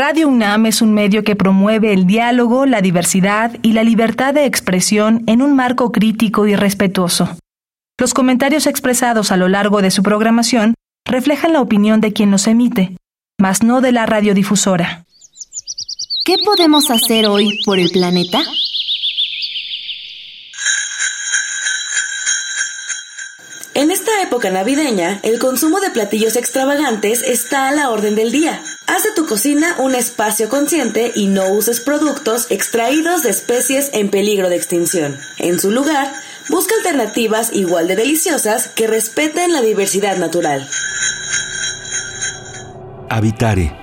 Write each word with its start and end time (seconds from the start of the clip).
Radio 0.00 0.28
UNAM 0.28 0.66
es 0.66 0.80
un 0.80 0.94
medio 0.94 1.24
que 1.24 1.34
promueve 1.34 1.92
el 1.92 2.06
diálogo, 2.06 2.66
la 2.66 2.80
diversidad 2.80 3.56
y 3.62 3.72
la 3.72 3.82
libertad 3.82 4.32
de 4.32 4.44
expresión 4.44 5.24
en 5.26 5.42
un 5.42 5.56
marco 5.56 5.90
crítico 5.90 6.46
y 6.46 6.54
respetuoso. 6.54 7.36
Los 7.98 8.14
comentarios 8.14 8.68
expresados 8.68 9.32
a 9.32 9.36
lo 9.36 9.48
largo 9.48 9.82
de 9.82 9.90
su 9.90 10.04
programación 10.04 10.74
reflejan 11.04 11.52
la 11.52 11.60
opinión 11.60 12.00
de 12.00 12.12
quien 12.12 12.30
los 12.30 12.46
emite, 12.46 12.96
mas 13.40 13.64
no 13.64 13.80
de 13.80 13.90
la 13.90 14.06
radiodifusora. 14.06 15.04
¿Qué 16.24 16.36
podemos 16.44 16.92
hacer 16.92 17.26
hoy 17.26 17.58
por 17.64 17.80
el 17.80 17.90
planeta? 17.90 18.40
En 23.74 23.90
esta 23.90 24.22
época 24.22 24.52
navideña, 24.52 25.18
el 25.24 25.40
consumo 25.40 25.80
de 25.80 25.90
platillos 25.90 26.36
extravagantes 26.36 27.24
está 27.24 27.66
a 27.66 27.72
la 27.72 27.90
orden 27.90 28.14
del 28.14 28.30
día. 28.30 28.62
Haz 28.88 29.02
de 29.02 29.12
tu 29.14 29.26
cocina 29.26 29.76
un 29.80 29.94
espacio 29.94 30.48
consciente 30.48 31.12
y 31.14 31.26
no 31.26 31.52
uses 31.52 31.78
productos 31.78 32.46
extraídos 32.48 33.22
de 33.22 33.28
especies 33.28 33.90
en 33.92 34.10
peligro 34.10 34.48
de 34.48 34.56
extinción. 34.56 35.14
En 35.36 35.60
su 35.60 35.70
lugar, 35.70 36.10
busca 36.48 36.74
alternativas 36.76 37.52
igual 37.52 37.86
de 37.86 37.96
deliciosas 37.96 38.68
que 38.68 38.86
respeten 38.86 39.52
la 39.52 39.60
diversidad 39.60 40.16
natural. 40.16 40.66
Habitare. 43.10 43.76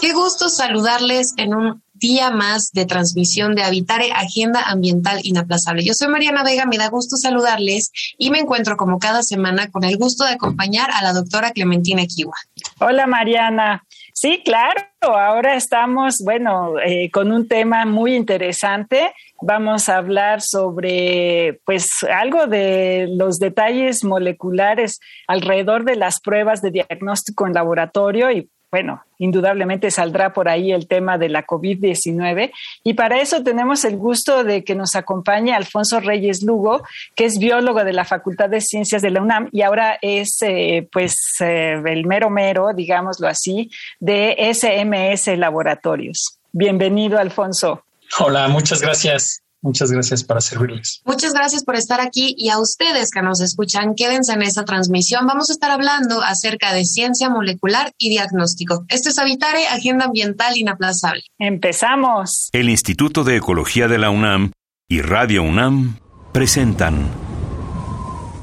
Qué 0.00 0.12
gusto 0.12 0.48
saludarles 0.48 1.34
en 1.36 1.54
un 1.54 1.82
día 1.94 2.30
más 2.30 2.70
de 2.72 2.84
transmisión 2.84 3.54
de 3.54 3.62
Habitare 3.62 4.12
Agenda 4.12 4.62
Ambiental 4.66 5.20
Inaplazable. 5.22 5.84
Yo 5.84 5.94
soy 5.94 6.08
Mariana 6.08 6.44
Vega, 6.44 6.66
me 6.66 6.76
da 6.76 6.88
gusto 6.88 7.16
saludarles 7.16 7.90
y 8.18 8.30
me 8.30 8.40
encuentro 8.40 8.76
como 8.76 8.98
cada 8.98 9.22
semana 9.22 9.70
con 9.70 9.84
el 9.84 9.96
gusto 9.96 10.24
de 10.24 10.32
acompañar 10.32 10.90
a 10.92 11.02
la 11.02 11.12
doctora 11.12 11.52
Clementina 11.52 12.04
Kiwa. 12.06 12.34
Hola 12.80 13.06
Mariana. 13.06 13.84
Sí, 14.12 14.42
claro, 14.44 14.80
ahora 15.02 15.54
estamos, 15.54 16.22
bueno, 16.24 16.78
eh, 16.80 17.08
con 17.12 17.30
un 17.30 17.46
tema 17.46 17.84
muy 17.84 18.16
interesante. 18.16 19.12
Vamos 19.40 19.88
a 19.88 19.98
hablar 19.98 20.40
sobre, 20.40 21.60
pues, 21.64 22.02
algo 22.02 22.46
de 22.46 23.06
los 23.10 23.38
detalles 23.38 24.02
moleculares 24.02 25.00
alrededor 25.28 25.84
de 25.84 25.96
las 25.96 26.20
pruebas 26.20 26.62
de 26.62 26.72
diagnóstico 26.72 27.46
en 27.46 27.54
laboratorio 27.54 28.30
y 28.32 28.50
bueno, 28.74 29.04
indudablemente 29.20 29.88
saldrá 29.92 30.32
por 30.32 30.48
ahí 30.48 30.72
el 30.72 30.88
tema 30.88 31.16
de 31.16 31.28
la 31.28 31.46
COVID-19. 31.46 32.50
Y 32.82 32.94
para 32.94 33.20
eso 33.20 33.44
tenemos 33.44 33.84
el 33.84 33.96
gusto 33.96 34.42
de 34.42 34.64
que 34.64 34.74
nos 34.74 34.96
acompañe 34.96 35.54
Alfonso 35.54 36.00
Reyes 36.00 36.42
Lugo, 36.42 36.82
que 37.14 37.26
es 37.26 37.38
biólogo 37.38 37.84
de 37.84 37.92
la 37.92 38.04
Facultad 38.04 38.50
de 38.50 38.60
Ciencias 38.60 39.00
de 39.00 39.10
la 39.10 39.22
UNAM 39.22 39.48
y 39.52 39.62
ahora 39.62 39.96
es, 40.02 40.38
eh, 40.42 40.88
pues, 40.90 41.36
eh, 41.38 41.80
el 41.86 42.04
mero 42.04 42.30
mero, 42.30 42.72
digámoslo 42.74 43.28
así, 43.28 43.70
de 44.00 44.34
SMS 44.52 45.28
Laboratorios. 45.36 46.40
Bienvenido, 46.50 47.20
Alfonso. 47.20 47.84
Hola, 48.18 48.48
muchas 48.48 48.82
gracias. 48.82 49.43
Muchas 49.64 49.90
gracias 49.90 50.22
para 50.24 50.42
servirles. 50.42 51.00
Muchas 51.06 51.32
gracias 51.32 51.64
por 51.64 51.74
estar 51.74 51.98
aquí 51.98 52.34
y 52.36 52.50
a 52.50 52.58
ustedes 52.58 53.10
que 53.10 53.22
nos 53.22 53.40
escuchan, 53.40 53.94
quédense 53.94 54.34
en 54.34 54.42
esta 54.42 54.66
transmisión. 54.66 55.26
Vamos 55.26 55.48
a 55.48 55.54
estar 55.54 55.70
hablando 55.70 56.22
acerca 56.22 56.74
de 56.74 56.84
ciencia 56.84 57.30
molecular 57.30 57.90
y 57.96 58.10
diagnóstico. 58.10 58.84
Esto 58.90 59.08
es 59.08 59.18
Habitare, 59.18 59.66
Agenda 59.68 60.04
Ambiental 60.04 60.58
Inaplazable. 60.58 61.22
Empezamos. 61.38 62.50
El 62.52 62.68
Instituto 62.68 63.24
de 63.24 63.36
Ecología 63.36 63.88
de 63.88 63.96
la 63.96 64.10
UNAM 64.10 64.52
y 64.86 65.00
Radio 65.00 65.42
UNAM 65.42 65.98
presentan. 66.32 67.08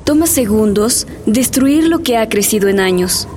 Toma 0.03 0.25
segundos 0.25 1.06
destruir 1.28 1.88
lo 1.88 2.00
que 2.00 2.17
ha 2.17 2.28
crecido 2.30 2.67
en 2.67 2.80
años. 2.80 3.28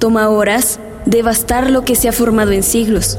Toma 0.00 0.28
horas 0.30 0.80
devastar 1.06 1.70
lo 1.70 1.84
que 1.84 1.94
se 1.94 2.08
ha 2.08 2.12
formado 2.12 2.50
en 2.50 2.64
siglos. 2.64 3.18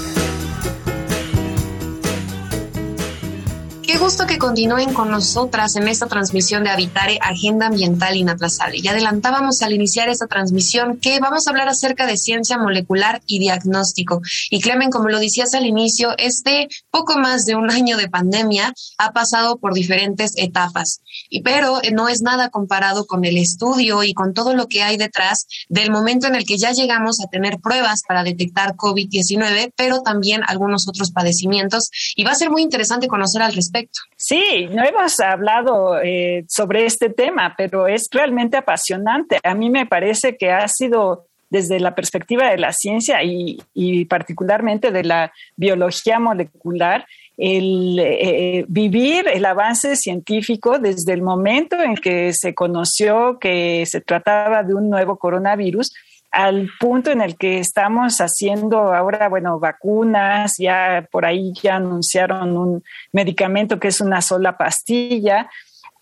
Gusto 4.01 4.25
que 4.25 4.39
continúen 4.39 4.95
con 4.95 5.11
nosotras 5.11 5.75
en 5.75 5.87
esta 5.87 6.07
transmisión 6.07 6.63
de 6.63 6.71
Habitare 6.71 7.19
Agenda 7.21 7.67
Ambiental 7.67 8.15
Inaplazable. 8.15 8.81
Ya 8.81 8.91
adelantábamos 8.91 9.61
al 9.61 9.73
iniciar 9.73 10.09
esta 10.09 10.25
transmisión 10.25 10.97
que 10.97 11.19
vamos 11.19 11.45
a 11.45 11.51
hablar 11.51 11.67
acerca 11.67 12.07
de 12.07 12.17
ciencia 12.17 12.57
molecular 12.57 13.21
y 13.27 13.37
diagnóstico. 13.37 14.23
Y 14.49 14.59
Clemen, 14.59 14.89
como 14.89 15.09
lo 15.09 15.19
decías 15.19 15.53
al 15.53 15.67
inicio, 15.67 16.15
este 16.17 16.67
poco 16.89 17.19
más 17.19 17.45
de 17.45 17.53
un 17.53 17.69
año 17.71 17.95
de 17.95 18.09
pandemia 18.09 18.73
ha 18.97 19.11
pasado 19.11 19.59
por 19.59 19.75
diferentes 19.75 20.33
etapas. 20.35 21.01
Y 21.29 21.43
pero 21.43 21.79
no 21.93 22.09
es 22.09 22.23
nada 22.23 22.49
comparado 22.49 23.05
con 23.05 23.23
el 23.23 23.37
estudio 23.37 24.03
y 24.03 24.15
con 24.15 24.33
todo 24.33 24.55
lo 24.55 24.67
que 24.67 24.81
hay 24.81 24.97
detrás 24.97 25.45
del 25.69 25.91
momento 25.91 26.25
en 26.25 26.33
el 26.33 26.45
que 26.45 26.57
ya 26.57 26.71
llegamos 26.71 27.21
a 27.21 27.27
tener 27.27 27.59
pruebas 27.59 28.01
para 28.07 28.23
detectar 28.23 28.75
COVID-19, 28.75 29.73
pero 29.77 30.01
también 30.01 30.41
algunos 30.47 30.87
otros 30.87 31.11
padecimientos. 31.11 31.91
Y 32.15 32.23
va 32.23 32.31
a 32.31 32.35
ser 32.35 32.49
muy 32.49 32.63
interesante 32.63 33.07
conocer 33.07 33.43
al 33.43 33.53
respecto 33.53 33.90
Sí, 34.15 34.67
no 34.71 34.83
hemos 34.83 35.19
hablado 35.19 35.99
eh, 36.01 36.45
sobre 36.47 36.85
este 36.85 37.09
tema, 37.09 37.55
pero 37.57 37.87
es 37.87 38.07
realmente 38.11 38.57
apasionante. 38.57 39.39
A 39.43 39.55
mí 39.55 39.69
me 39.69 39.85
parece 39.85 40.37
que 40.37 40.51
ha 40.51 40.67
sido 40.67 41.25
desde 41.49 41.79
la 41.79 41.93
perspectiva 41.93 42.49
de 42.49 42.57
la 42.57 42.71
ciencia 42.71 43.21
y, 43.23 44.05
particularmente 44.05 44.91
de 44.91 45.03
la 45.03 45.33
biología 45.57 46.17
molecular, 46.17 47.05
el 47.37 47.99
eh, 47.99 48.65
vivir 48.67 49.25
el 49.27 49.43
avance 49.45 49.95
científico 49.95 50.79
desde 50.79 51.13
el 51.13 51.21
momento 51.21 51.81
en 51.81 51.95
que 51.95 52.33
se 52.33 52.53
conoció 52.53 53.39
que 53.39 53.83
se 53.87 53.99
trataba 53.99 54.63
de 54.63 54.75
un 54.75 54.89
nuevo 54.89 55.17
coronavirus 55.17 55.91
al 56.31 56.69
punto 56.79 57.11
en 57.11 57.21
el 57.21 57.35
que 57.35 57.59
estamos 57.59 58.19
haciendo 58.19 58.93
ahora, 58.93 59.27
bueno, 59.27 59.59
vacunas, 59.59 60.53
ya 60.57 61.07
por 61.11 61.25
ahí 61.25 61.51
ya 61.61 61.75
anunciaron 61.75 62.57
un 62.57 62.83
medicamento 63.11 63.79
que 63.79 63.89
es 63.89 63.99
una 63.99 64.21
sola 64.21 64.57
pastilla, 64.57 65.49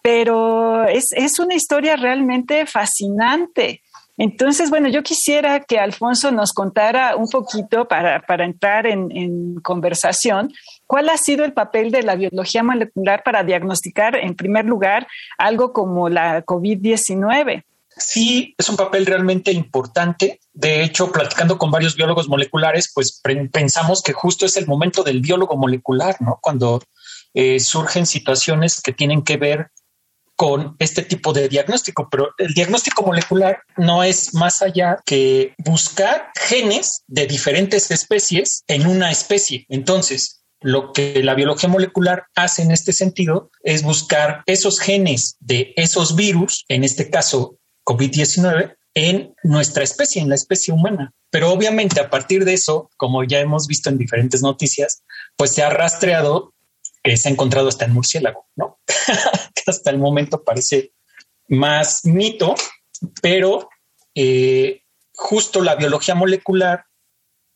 pero 0.04 0.86
es, 0.86 1.40
una 1.40 1.56
historia 1.56 1.96
realmente 1.96 2.66
fascinante. 2.68 3.82
Entonces, 4.18 4.70
bueno, 4.70 4.90
yo 4.90 5.02
quisiera 5.02 5.62
que 5.62 5.80
Alfonso 5.80 6.32
nos 6.32 6.54
contara 6.54 7.16
un 7.16 7.28
poquito 7.30 7.88
para, 7.88 8.22
entrar 8.44 8.86
en, 8.86 9.10
en, 9.16 9.56
conversación, 9.62 10.52
cuál 10.86 11.10
ha 11.10 11.18
sido 11.18 11.44
el 11.44 11.54
papel 11.54 11.90
de 11.90 12.04
la 12.04 12.16
biología 12.16 12.62
molecular 12.62 13.24
para 13.24 13.44
diagnosticar, 13.44 14.16
en 14.16 14.36
primer 14.36 14.66
lugar, 14.66 15.08
algo 15.38 15.74
como 15.74 16.10
la 16.10 16.46
COVID-19 16.46 17.64
sí 18.00 18.56
es 18.58 18.70
un 18.70 18.78
papel 18.78 19.06
realmente 19.06 19.52
importante. 19.52 20.40
De 20.54 20.84
hecho, 20.84 21.12
platicando 21.12 21.58
con 21.58 21.72
varios 21.72 21.96
biólogos 21.96 22.28
moleculares, 22.28 22.92
pues 22.94 23.22
pensamos 23.52 24.02
que 24.02 24.14
justo 24.14 24.46
es 24.46 24.58
el 24.58 24.68
momento 24.68 25.04
del 25.04 25.22
biólogo 25.22 25.58
molecular, 25.58 26.16
¿no? 26.22 26.40
Cuando 26.42 26.82
eh, 27.34 27.60
surgen 27.60 28.06
situaciones 28.06 28.82
que 28.82 28.94
tienen 28.94 29.24
que 29.24 29.38
ver 29.38 29.72
con 30.36 30.78
este 30.80 31.02
tipo 31.02 31.34
de 31.34 31.50
diagnóstico, 31.50 32.08
pero 32.10 32.30
el 32.38 32.54
diagnóstico 32.54 33.04
molecular 33.04 33.62
no 33.76 34.04
es 34.04 34.34
más 34.34 34.62
allá 34.62 34.98
que 35.06 35.54
buscar 35.58 36.32
genes 36.34 37.04
de 37.08 37.28
diferentes 37.28 37.92
especies 37.92 38.64
en 38.68 38.88
una 38.88 39.12
especie. 39.12 39.66
Entonces, 39.68 40.40
lo 40.62 40.94
que 40.94 41.22
la 41.24 41.36
biología 41.36 41.70
molecular 41.70 42.28
hace 42.36 42.62
en 42.62 42.72
este 42.72 42.94
sentido 42.94 43.52
es 43.64 43.84
buscar 43.84 44.44
esos 44.46 44.80
genes 44.80 45.36
de 45.40 45.74
esos 45.76 46.16
virus, 46.16 46.66
en 46.70 46.86
este 46.86 47.10
caso 47.10 47.59
COVID-19 47.90 48.78
en 48.94 49.34
nuestra 49.44 49.84
especie, 49.84 50.22
en 50.22 50.30
la 50.30 50.36
especie 50.36 50.72
humana. 50.72 51.12
Pero 51.32 51.52
obviamente 51.52 52.00
a 52.00 52.10
partir 52.10 52.46
de 52.46 52.54
eso, 52.54 52.92
como 52.98 53.24
ya 53.24 53.40
hemos 53.40 53.66
visto 53.66 53.90
en 53.90 53.98
diferentes 53.98 54.44
noticias, 54.44 55.04
pues 55.36 55.54
se 55.54 55.64
ha 55.64 55.72
rastreado 55.72 56.54
que 57.04 57.18
se 57.18 57.30
ha 57.30 57.32
encontrado 57.32 57.68
hasta 57.68 57.86
en 57.86 57.94
murciélago, 57.94 58.48
¿no? 58.56 58.80
hasta 59.66 59.90
el 59.90 59.98
momento 59.98 60.44
parece 60.44 60.94
más 61.48 62.06
mito, 62.06 62.56
pero 63.22 63.70
eh, 64.14 64.84
justo 65.14 65.62
la 65.62 65.76
biología 65.76 66.14
molecular, 66.14 66.86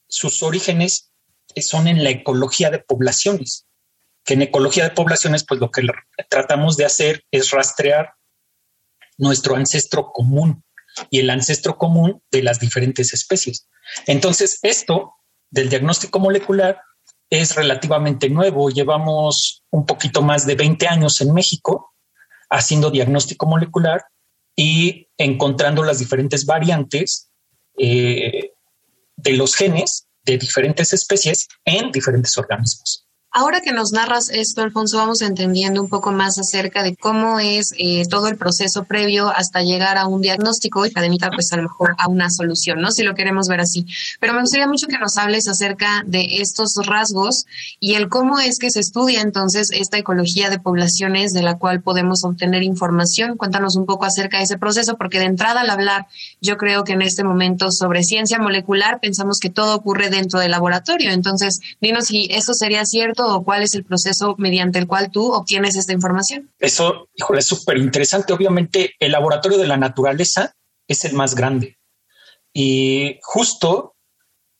sus 0.08 0.42
orígenes 0.42 1.12
son 1.58 1.88
en 1.88 2.04
la 2.04 2.10
ecología 2.10 2.72
de 2.72 2.80
poblaciones, 2.80 3.68
que 4.24 4.34
en 4.34 4.44
ecología 4.44 4.86
de 4.86 4.96
poblaciones, 4.96 5.46
pues 5.46 5.60
lo 5.60 5.70
que 5.70 5.84
tratamos 6.30 6.78
de 6.78 6.86
hacer 6.86 7.24
es 7.30 7.52
rastrear 7.52 8.14
nuestro 9.18 9.56
ancestro 9.56 10.12
común 10.12 10.64
y 11.10 11.20
el 11.20 11.30
ancestro 11.30 11.78
común 11.78 12.22
de 12.32 12.44
las 12.44 12.60
diferentes 12.60 13.14
especies. 13.14 13.68
Entonces, 14.08 14.60
esto 14.62 15.14
del 15.50 15.70
diagnóstico 15.70 16.20
molecular 16.20 16.80
es 17.30 17.56
relativamente 17.56 18.30
nuevo. 18.30 18.70
Llevamos 18.70 19.64
un 19.72 19.86
poquito 19.86 20.22
más 20.22 20.46
de 20.46 20.56
20 20.56 20.88
años 20.88 21.20
en 21.22 21.34
México 21.34 21.94
haciendo 22.50 22.92
diagnóstico 22.92 23.48
molecular 23.48 24.04
y 24.56 25.08
encontrando 25.18 25.84
las 25.84 26.00
diferentes 26.00 26.46
variantes 26.46 27.32
eh, 27.78 28.52
de 29.16 29.34
los 29.34 29.56
genes 29.56 30.08
de 30.24 30.38
diferentes 30.38 30.94
especies 30.94 31.48
en 31.66 31.92
diferentes 31.92 32.38
organismos. 32.38 33.08
Ahora 33.36 33.62
que 33.62 33.72
nos 33.72 33.92
narras 33.94 34.30
esto, 34.30 34.62
Alfonso, 34.62 34.98
vamos 34.98 35.24
entendiendo 35.24 35.82
un 35.82 35.90
poco 35.90 36.12
más 36.12 36.38
acerca 36.38 36.84
de 36.84 36.96
cómo 36.96 37.40
es 37.40 37.74
eh, 37.80 38.04
todo 38.08 38.28
el 38.28 38.38
proceso 38.38 38.84
previo 38.84 39.28
hasta 39.28 39.64
llegar 39.64 39.98
a 39.98 40.06
un 40.06 40.22
diagnóstico 40.22 40.86
y 40.86 40.90
académica, 40.90 41.32
pues 41.34 41.52
a 41.52 41.58
lo 41.58 41.64
mejor 41.64 41.96
a 41.98 42.08
una 42.08 42.30
solución, 42.30 42.80
¿no? 42.80 42.92
Si 42.92 43.02
lo 43.02 43.16
queremos 43.16 43.48
ver 43.48 43.60
así. 43.60 43.88
Pero 44.20 44.34
me 44.34 44.42
gustaría 44.42 44.68
mucho 44.68 44.86
que 44.86 45.00
nos 45.00 45.18
hables 45.18 45.48
acerca 45.48 46.04
de 46.06 46.42
estos 46.42 46.76
rasgos 46.86 47.48
y 47.80 47.96
el 47.96 48.08
cómo 48.08 48.38
es 48.38 48.60
que 48.60 48.70
se 48.70 48.82
estudia 48.82 49.22
entonces 49.22 49.72
esta 49.72 49.98
ecología 49.98 50.52
de 50.52 50.60
poblaciones 50.60 51.34
de 51.34 51.42
la 51.42 51.58
cual 51.58 51.82
podemos 51.82 52.24
obtener 52.26 52.62
información. 52.62 53.36
Cuéntanos 53.36 53.76
un 53.76 53.88
poco 53.88 54.06
acerca 54.06 54.38
de 54.38 54.44
ese 54.44 54.60
proceso, 54.60 54.96
porque 54.96 55.18
de 55.18 55.26
entrada 55.26 55.62
al 55.62 55.72
hablar, 55.72 56.06
yo 56.40 56.58
creo 56.58 56.84
que 56.84 56.94
en 56.94 57.02
este 57.02 57.24
momento 57.24 57.72
sobre 57.72 58.04
ciencia 58.04 58.38
molecular 58.38 59.00
pensamos 59.00 59.40
que 59.40 59.50
todo 59.50 59.76
ocurre 59.76 60.12
dentro 60.12 60.40
del 60.40 60.52
laboratorio. 60.52 61.10
Entonces, 61.10 61.62
dinos 61.82 62.06
si 62.06 62.28
eso 62.30 62.54
sería 62.54 62.86
cierto 62.86 63.23
o 63.28 63.44
cuál 63.44 63.64
es 63.64 63.74
el 63.76 63.84
proceso 63.84 64.36
mediante 64.38 64.80
el 64.80 64.88
cual 64.88 65.12
tú 65.12 65.34
obtienes 65.34 65.76
esta 65.76 65.94
información? 65.94 66.52
Eso, 66.60 67.10
híjole, 67.16 67.40
es 67.40 67.46
súper 67.46 67.78
interesante. 67.78 68.34
Obviamente, 68.34 68.94
el 69.00 69.12
laboratorio 69.12 69.58
de 69.58 69.68
la 69.68 69.78
naturaleza 69.78 70.54
es 70.88 71.06
el 71.06 71.14
más 71.14 71.36
grande. 71.36 71.78
Y 72.54 73.20
justo 73.22 73.94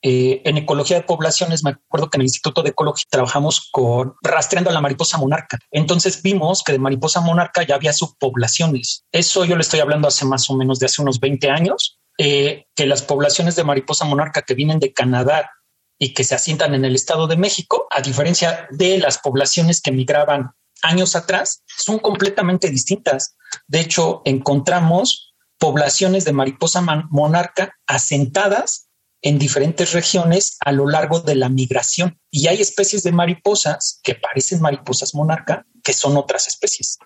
eh, 0.06 0.42
en 0.44 0.58
ecología 0.58 0.98
de 0.98 1.02
poblaciones, 1.04 1.64
me 1.64 1.70
acuerdo 1.70 2.10
que 2.10 2.18
en 2.18 2.20
el 2.20 2.26
Instituto 2.26 2.62
de 2.62 2.70
Ecología 2.70 3.06
trabajamos 3.08 3.70
con 3.72 4.16
rastreando 4.22 4.68
a 4.68 4.74
la 4.74 4.82
mariposa 4.82 5.16
monarca. 5.16 5.58
Entonces 5.70 6.22
vimos 6.22 6.62
que 6.62 6.72
de 6.72 6.78
mariposa 6.78 7.22
monarca 7.22 7.62
ya 7.62 7.76
había 7.76 7.94
subpoblaciones. 7.94 9.06
Eso 9.12 9.46
yo 9.46 9.56
le 9.56 9.62
estoy 9.62 9.80
hablando 9.80 10.06
hace 10.06 10.26
más 10.26 10.50
o 10.50 10.56
menos 10.56 10.78
de 10.78 10.86
hace 10.86 11.00
unos 11.00 11.20
20 11.20 11.48
años, 11.48 11.98
eh, 12.18 12.66
que 12.76 12.86
las 12.86 13.00
poblaciones 13.00 13.56
de 13.56 13.64
mariposa 13.64 14.04
monarca 14.04 14.42
que 14.42 14.52
vienen 14.52 14.78
de 14.78 14.92
Canadá 14.92 15.50
y 15.98 16.12
que 16.12 16.24
se 16.24 16.34
asientan 16.34 16.74
en 16.74 16.84
el 16.84 16.94
Estado 16.94 17.26
de 17.26 17.36
México, 17.36 17.86
a 17.90 18.00
diferencia 18.00 18.68
de 18.70 18.98
las 18.98 19.18
poblaciones 19.18 19.80
que 19.80 19.92
migraban 19.92 20.50
años 20.82 21.16
atrás, 21.16 21.62
son 21.66 21.98
completamente 21.98 22.68
distintas. 22.70 23.36
De 23.66 23.80
hecho, 23.80 24.22
encontramos 24.24 25.34
poblaciones 25.58 26.24
de 26.24 26.32
mariposa 26.32 26.80
monarca 27.10 27.74
asentadas 27.86 28.88
en 29.22 29.38
diferentes 29.38 29.92
regiones 29.92 30.58
a 30.60 30.72
lo 30.72 30.86
largo 30.86 31.20
de 31.20 31.34
la 31.34 31.48
migración. 31.48 32.20
Y 32.30 32.48
hay 32.48 32.60
especies 32.60 33.02
de 33.02 33.12
mariposas 33.12 34.00
que 34.02 34.14
parecen 34.14 34.60
mariposas 34.60 35.14
monarca, 35.14 35.64
que 35.82 35.94
son 35.94 36.16
otras 36.18 36.46
especies. 36.46 36.98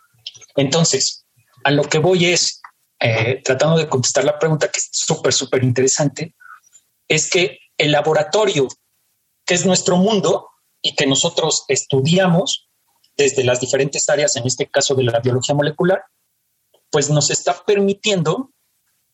Entonces, 0.57 1.27
a 1.63 1.71
lo 1.71 1.85
que 1.85 1.99
voy 1.99 2.27
es, 2.27 2.61
eh, 2.99 3.41
tratando 3.45 3.79
de 3.79 3.89
contestar 3.89 4.25
la 4.25 4.39
pregunta 4.39 4.69
que 4.69 4.81
es 4.81 4.89
súper, 4.91 5.33
súper 5.33 5.63
interesante, 5.63 6.35
es 7.09 7.31
que 7.31 7.59
el 7.77 7.93
laboratorio, 7.93 8.69
que 9.45 9.55
es 9.55 9.67
nuestro 9.67 9.97
mundo 9.97 10.49
y 10.83 10.95
que 10.95 11.07
nosotros 11.07 11.65
estudiamos 11.69 12.69
desde 13.17 13.45
las 13.45 13.61
diferentes 13.61 14.09
áreas, 14.09 14.37
en 14.37 14.47
este 14.47 14.71
caso 14.71 14.95
de 14.95 15.05
la 15.05 15.19
biología 15.21 15.55
molecular, 15.55 16.03
pues 16.91 17.11
nos 17.11 17.31
está 17.31 17.65
permitiendo 17.65 18.53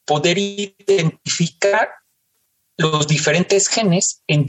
poder 0.04 0.36
identificar 0.38 1.88
los 2.76 3.06
diferentes 3.06 3.68
genes 3.68 4.22
en 4.26 4.46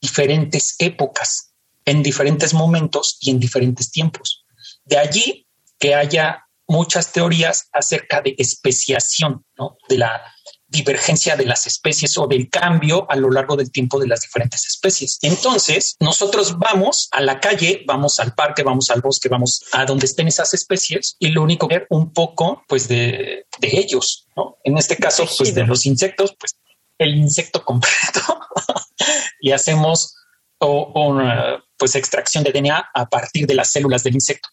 diferentes 0.00 0.76
épocas, 0.78 1.52
en 1.84 2.02
diferentes 2.02 2.54
momentos 2.54 3.18
y 3.20 3.30
en 3.30 3.38
diferentes 3.38 3.90
tiempos. 3.90 4.46
De 4.84 4.96
allí 4.96 5.46
que 5.78 5.94
haya 5.94 6.46
muchas 6.66 7.12
teorías 7.12 7.68
acerca 7.72 8.22
de 8.22 8.34
especiación 8.38 9.44
¿no? 9.58 9.76
de 9.88 9.98
la 9.98 10.34
divergencia 10.74 11.36
de 11.36 11.46
las 11.46 11.66
especies 11.66 12.18
o 12.18 12.26
del 12.26 12.50
cambio 12.50 13.06
a 13.08 13.16
lo 13.16 13.30
largo 13.30 13.56
del 13.56 13.70
tiempo 13.70 13.98
de 13.98 14.08
las 14.08 14.20
diferentes 14.20 14.66
especies. 14.66 15.18
Entonces, 15.22 15.96
nosotros 16.00 16.58
vamos 16.58 17.08
a 17.12 17.20
la 17.20 17.38
calle, 17.40 17.82
vamos 17.86 18.18
al 18.18 18.34
parque, 18.34 18.62
vamos 18.62 18.90
al 18.90 19.00
bosque, 19.00 19.28
vamos 19.28 19.64
a 19.72 19.86
donde 19.86 20.06
estén 20.06 20.28
esas 20.28 20.52
especies 20.52 21.16
y 21.18 21.28
lo 21.28 21.42
único 21.42 21.68
que 21.68 21.78
ver 21.78 21.86
un 21.90 22.12
poco 22.12 22.62
pues 22.68 22.88
de, 22.88 23.46
ellos, 23.62 24.26
¿no? 24.36 24.58
En 24.64 24.76
este 24.76 24.96
caso, 24.96 25.26
pues 25.38 25.54
de 25.54 25.64
los 25.64 25.86
insectos, 25.86 26.34
pues 26.38 26.56
el 26.98 27.14
insecto 27.16 27.64
completo 27.64 28.40
y 29.40 29.52
hacemos 29.52 30.14
una 30.60 31.62
pues 31.76 31.94
extracción 31.94 32.44
de 32.44 32.52
DNA 32.52 32.90
a 32.94 33.06
partir 33.06 33.46
de 33.46 33.54
las 33.54 33.70
células 33.70 34.02
del 34.02 34.14
insecto. 34.14 34.48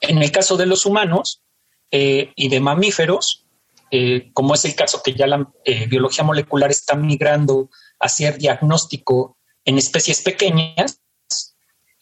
En 0.00 0.22
el 0.22 0.30
caso 0.30 0.56
de 0.56 0.66
los 0.66 0.84
humanos 0.84 1.42
eh, 1.90 2.32
y 2.36 2.48
de 2.48 2.60
mamíferos, 2.60 3.45
eh, 3.90 4.30
como 4.32 4.54
es 4.54 4.64
el 4.64 4.74
caso 4.74 5.02
que 5.02 5.14
ya 5.14 5.26
la 5.26 5.48
eh, 5.64 5.86
biología 5.86 6.24
molecular 6.24 6.70
está 6.70 6.94
migrando 6.96 7.70
a 8.00 8.06
hacer 8.06 8.38
diagnóstico 8.38 9.38
en 9.64 9.78
especies 9.78 10.22
pequeñas, 10.22 11.00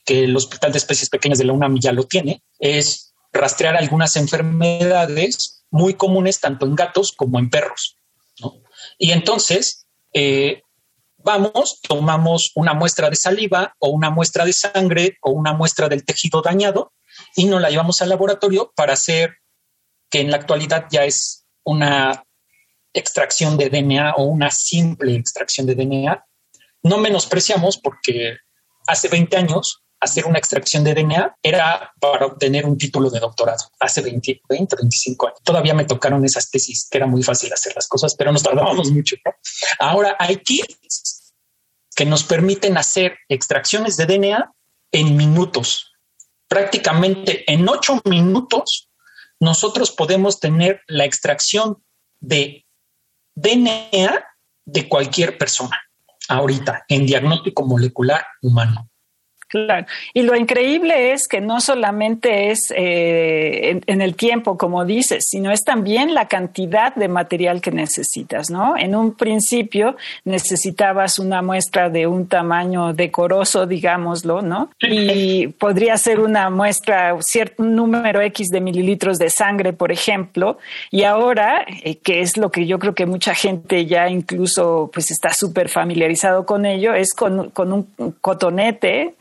que 0.05 0.25
el 0.25 0.37
Hospital 0.37 0.73
de 0.73 0.79
Especies 0.79 1.09
Pequeñas 1.09 1.39
de 1.39 1.45
la 1.45 1.53
UNAM 1.53 1.79
ya 1.79 1.93
lo 1.93 2.05
tiene, 2.05 2.43
es 2.59 3.15
rastrear 3.33 3.77
algunas 3.77 4.17
enfermedades 4.17 5.65
muy 5.71 5.95
comunes 5.95 6.41
tanto 6.41 6.67
en 6.67 6.75
gatos 6.75 7.13
como 7.13 7.39
en 7.39 7.51
perros. 7.51 7.99
Y 8.99 9.13
entonces, 9.13 9.87
eh, 10.13 10.63
vamos, 11.17 11.81
tomamos 11.81 12.53
una 12.55 12.75
muestra 12.75 13.11
de 13.11 13.17
saliva 13.17 13.75
o 13.79 13.89
una 13.89 14.11
muestra 14.11 14.45
de 14.45 14.53
sangre 14.53 15.17
o 15.23 15.31
una 15.31 15.53
muestra 15.53 15.89
del 15.89 16.05
tejido 16.05 16.43
dañado 16.43 16.93
y 17.35 17.47
nos 17.47 17.61
la 17.61 17.71
llevamos 17.71 18.03
al 18.03 18.11
laboratorio 18.11 18.73
para 18.77 18.93
hacer 18.93 19.39
que 20.11 20.21
en 20.21 20.31
la 20.31 20.37
actualidad 20.37 20.87
ya 20.91 21.05
es 21.05 21.44
una 21.65 22.25
extracción 22.93 23.57
de 23.57 23.69
DNA 23.71 24.15
o 24.17 24.25
una 24.25 24.51
simple 24.51 25.15
extracción 25.15 25.67
de 25.67 25.75
DNA. 25.75 26.25
No 26.83 26.99
menospreciamos 26.99 27.79
porque 27.79 28.37
hace 28.87 29.09
20 29.09 29.37
años 29.37 29.85
hacer 30.01 30.27
una 30.27 30.39
extracción 30.39 30.85
de 30.85 30.95
DNA 30.95 31.37
era 31.43 31.93
para 31.99 32.27
obtener 32.27 32.67
un 32.67 32.77
título 32.77 33.11
de 33.11 33.21
doctorado. 33.21 33.65
Hace 33.81 34.03
20, 34.03 34.43
20 34.49 34.77
25 34.77 35.27
años. 35.27 35.39
Todavía 35.43 35.75
me 35.75 35.87
tocaron 35.87 36.25
esas 36.25 36.51
tesis 36.51 36.87
que 36.91 36.99
era 36.99 37.07
muy 37.07 37.23
fácil 37.23 37.53
hacer 37.53 37.73
las 37.75 37.89
cosas, 37.89 38.15
pero 38.15 38.31
nos 38.31 38.43
tardábamos 38.43 38.91
mucho. 38.91 39.17
Ahora 39.79 40.17
hay 40.19 40.37
kits 40.37 41.33
que 41.97 42.05
nos 42.05 42.25
permiten 42.25 42.77
hacer 42.77 43.17
extracciones 43.29 43.97
de 43.97 44.07
DNA 44.07 44.53
en 44.93 45.17
minutos. 45.17 45.93
Prácticamente 46.49 47.51
en 47.51 47.69
ocho 47.69 48.01
minutos 48.05 48.91
nosotros 49.41 49.91
podemos 49.91 50.41
tener 50.41 50.83
la 50.87 51.05
extracción 51.05 51.83
de 52.21 52.67
DNA 53.35 54.25
de 54.65 54.89
cualquier 54.89 55.37
persona 55.39 55.83
ahorita 56.29 56.85
en 56.89 57.07
diagnóstico 57.07 57.67
molecular 57.67 58.25
humano. 58.43 58.89
Claro. 59.55 59.87
Y 60.13 60.23
lo 60.23 60.35
increíble 60.35 61.13
es 61.13 61.29
que 61.29 61.41
no 61.41 61.61
solamente 61.61 62.51
es 62.51 62.73
eh, 62.77 63.81
en, 63.87 64.01
el 64.01 64.17
tiempo, 64.17 64.59
como 64.59 64.85
dices, 64.85 65.27
sino 65.31 65.53
es 65.53 65.63
también 65.63 66.13
la 66.13 66.27
cantidad 66.27 66.93
de 66.93 67.07
material 67.07 67.61
que 67.61 67.71
necesitas, 67.71 68.51
¿no? 68.51 68.77
En 68.77 68.97
un 68.97 69.15
principio 69.15 69.97
necesitabas 70.25 71.21
una 71.21 71.41
muestra 71.41 71.89
de 71.89 72.09
un 72.09 72.27
tamaño 72.27 72.95
decoroso, 72.95 73.65
digámoslo, 73.65 74.43
¿no? 74.43 74.71
Y 74.81 75.47
podría 75.47 75.97
ser 75.99 76.19
una 76.19 76.51
muestra, 76.51 77.17
cierto 77.21 77.63
número 77.63 78.23
X 78.23 78.49
de 78.49 78.61
mililitros 78.61 79.19
de 79.19 79.31
sangre, 79.31 79.73
por 79.73 79.93
ejemplo. 79.93 80.59
Y 80.91 81.05
ahora, 81.05 81.65
eh, 81.85 81.99
que 81.99 82.23
es 82.23 82.37
lo 82.37 82.51
que 82.51 82.67
yo 82.67 82.81
creo 82.81 82.97
que 82.97 83.07
mucha 83.07 83.37
gente 83.37 83.87
ya 83.87 84.09
incluso 84.09 84.91
pues 84.93 85.13
está 85.13 85.33
súper 85.33 85.69
familiarizado 85.69 86.45
con 86.45 86.67
ello, 86.67 86.93
es 86.93 87.15
con, 87.15 87.51
con 87.51 87.73
un 87.73 87.87
cotonete 88.21 89.15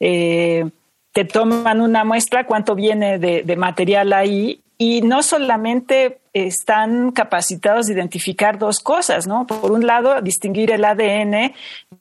eh, 0.00 0.64
te 1.12 1.24
toman 1.24 1.80
una 1.80 2.04
muestra, 2.04 2.46
cuánto 2.46 2.74
viene 2.74 3.18
de, 3.18 3.56
material 3.56 4.12
ahí 4.12 4.62
y 4.78 5.02
no 5.02 5.22
solamente 5.22 6.20
están 6.32 7.10
capacitados 7.10 7.86
de 7.86 7.94
identificar 7.94 8.58
dos 8.58 8.80
cosas, 8.80 9.26
¿no? 9.26 9.46
Por 9.46 9.72
un 9.72 9.86
lado, 9.86 10.22
distinguir 10.22 10.70
el 10.70 10.84
ADN 10.84 11.52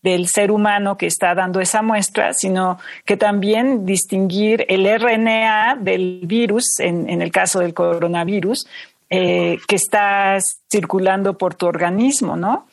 del 0.02 0.28
ser 0.28 0.52
humano 0.52 0.96
que 0.96 1.08
está 1.08 1.34
dando 1.34 1.60
esa 1.60 1.82
muestra, 1.82 2.34
sino 2.34 2.78
que 3.04 3.18
también 3.18 3.86
distinguir 3.86 4.66
el 4.70 4.86
RNA 4.86 5.78
del 5.82 6.22
virus, 6.24 6.80
en, 6.80 7.22
el 7.22 7.32
caso 7.32 7.60
del 7.60 7.74
coronavirus, 7.74 8.68
eh, 9.10 9.58
que 9.68 9.76
está 9.76 10.38
circulando 10.72 11.38
por 11.38 11.56
tu 11.56 11.66
organismo, 11.66 12.38
¿no? 12.38 12.68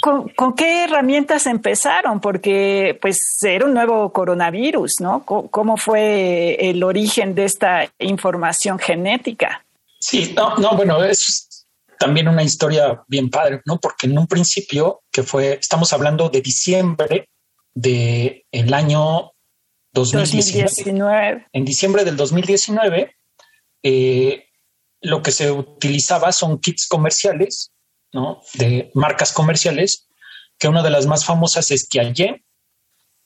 ¿Con, 0.00 0.54
qué 0.54 0.84
herramientas 0.84 1.46
empezaron? 1.46 2.20
Porque 2.20 2.98
pues 3.00 3.18
era 3.42 3.64
un 3.66 3.74
nuevo 3.74 4.12
coronavirus, 4.12 5.00
¿no? 5.00 5.24
¿Cómo, 5.24 5.76
fue 5.76 6.56
el 6.60 6.82
origen 6.84 7.34
de 7.34 7.44
esta 7.44 7.90
información 7.98 8.78
genética? 8.78 9.64
Sí, 9.98 10.32
no, 10.36 10.56
no, 10.56 10.76
bueno, 10.76 11.02
es 11.02 11.66
también 11.98 12.28
una 12.28 12.42
historia 12.42 13.02
bien 13.08 13.30
padre, 13.30 13.62
¿no? 13.64 13.80
Porque 13.80 14.06
en 14.06 14.18
un 14.18 14.26
principio, 14.26 15.02
que 15.10 15.22
fue, 15.22 15.54
estamos 15.54 15.92
hablando 15.92 16.28
de 16.28 16.40
diciembre 16.40 17.28
del 17.74 18.44
el 18.52 18.74
año 18.74 19.32
2019. 19.92 21.46
En 21.52 21.64
diciembre 21.64 22.04
del 22.04 22.16
2019, 22.16 23.16
eh, 23.82 24.44
lo 25.00 25.22
que 25.22 25.32
se 25.32 25.50
utilizaba 25.50 26.32
son 26.32 26.58
kits 26.58 26.86
comerciales 26.86 27.70
de 28.54 28.90
marcas 28.94 29.32
comerciales, 29.32 30.08
que 30.58 30.68
una 30.68 30.82
de 30.82 30.90
las 30.90 31.06
más 31.06 31.24
famosas 31.24 31.70
es 31.70 31.88
Kiaye, 31.88 32.44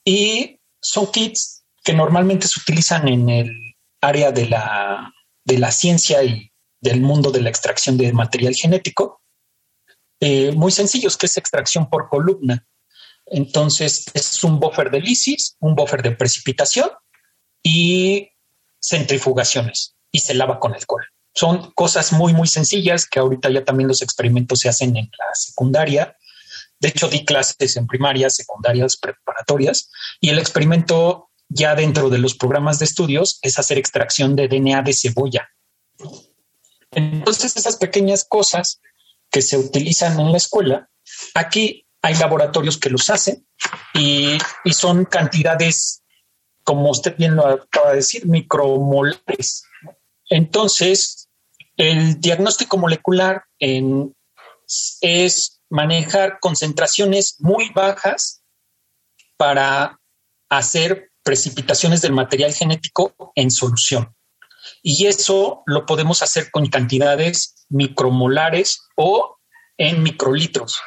y 0.05 0.61
son 0.81 1.11
kits 1.13 1.65
que 1.85 1.93
normalmente 1.93 2.49
se 2.49 2.61
utilizan 2.61 3.09
en 3.09 3.29
el 3.29 3.77
área 4.01 4.33
de 4.33 4.49
la, 4.49 5.13
de 5.45 5.59
la 5.59 5.71
ciencia 5.73 6.23
y 6.23 6.53
del 6.81 7.01
mundo 7.01 7.31
de 7.31 7.41
la 7.41 7.49
extracción 7.49 7.97
de 7.97 8.13
material 8.13 8.55
genético, 8.55 9.23
eh, 10.21 10.53
muy 10.53 10.73
sencillos, 10.73 11.17
que 11.17 11.27
es 11.27 11.37
extracción 11.37 11.89
por 11.89 12.09
columna. 12.09 12.67
Entonces 13.27 14.07
es 14.15 14.43
un 14.45 14.59
buffer 14.59 14.91
de 14.91 15.01
lisis, 15.01 15.57
un 15.61 15.75
buffer 15.75 16.03
de 16.03 16.13
precipitación 16.13 16.91
y 17.63 18.31
centrifugaciones 18.81 19.97
y 20.11 20.21
se 20.21 20.35
lava 20.35 20.59
con 20.59 20.75
alcohol. 20.75 21.05
Son 21.39 21.71
cosas 21.71 22.13
muy, 22.13 22.33
muy 22.33 22.49
sencillas 22.49 23.07
que 23.07 23.21
ahorita 23.21 23.49
ya 23.49 23.65
también 23.65 23.87
los 23.87 24.03
experimentos 24.03 24.59
se 24.59 24.69
hacen 24.69 24.97
en 24.97 25.09
la 25.17 25.33
secundaria. 25.35 26.17
De 26.81 26.89
hecho, 26.89 27.09
di 27.09 27.25
clases 27.25 27.77
en 27.77 27.87
primarias, 27.87 28.35
secundarias, 28.35 28.97
preparatorias 28.97 29.89
y 30.21 30.31
el 30.31 30.41
experimento 30.41 31.31
ya 31.49 31.77
dentro 31.77 32.11
de 32.11 32.19
los 32.19 32.35
programas 32.35 32.81
de 32.81 32.87
estudios 32.87 33.39
es 33.43 33.57
hacer 33.57 33.79
extracción 33.79 34.35
de 34.35 34.49
DNA 34.49 34.83
de 34.83 34.93
cebolla. 34.93 35.49
Entonces, 36.91 37.57
esas 37.57 37.77
pequeñas 37.77 38.27
cosas 38.29 38.81
que 39.31 39.41
se 39.41 39.59
utilizan 39.59 40.19
en 40.19 40.33
la 40.33 40.39
escuela, 40.39 40.91
aquí 41.35 41.87
hay 42.03 42.17
laboratorios 42.17 42.79
que 42.79 42.91
los 42.91 43.11
hacen 43.11 43.47
y, 43.95 44.39
y 44.65 44.73
son 44.73 45.05
cantidades, 45.05 46.03
como 46.65 46.91
usted 46.91 47.17
bien 47.17 47.37
lo 47.37 47.47
acaba 47.47 47.91
de 47.91 47.99
decir, 47.99 48.27
micromolares. 48.27 49.63
Entonces, 50.31 51.28
el 51.79 52.21
diagnóstico 52.21 52.77
molecular 52.77 53.45
es 55.01 55.61
manejar 55.71 56.39
concentraciones 56.41 57.37
muy 57.39 57.71
bajas 57.71 58.43
para 59.37 59.99
hacer 60.51 61.11
precipitaciones 61.23 62.03
del 62.03 62.13
material 62.13 62.53
genético 62.53 63.33
en 63.35 63.51
solución. 63.51 64.15
Y 64.83 65.07
eso 65.07 65.63
lo 65.67 65.87
podemos 65.87 66.23
hacer 66.23 66.51
con 66.51 66.67
cantidades 66.67 67.67
micromolares 67.69 68.89
o 68.97 69.39
en 69.77 70.03
microlitros. 70.03 70.81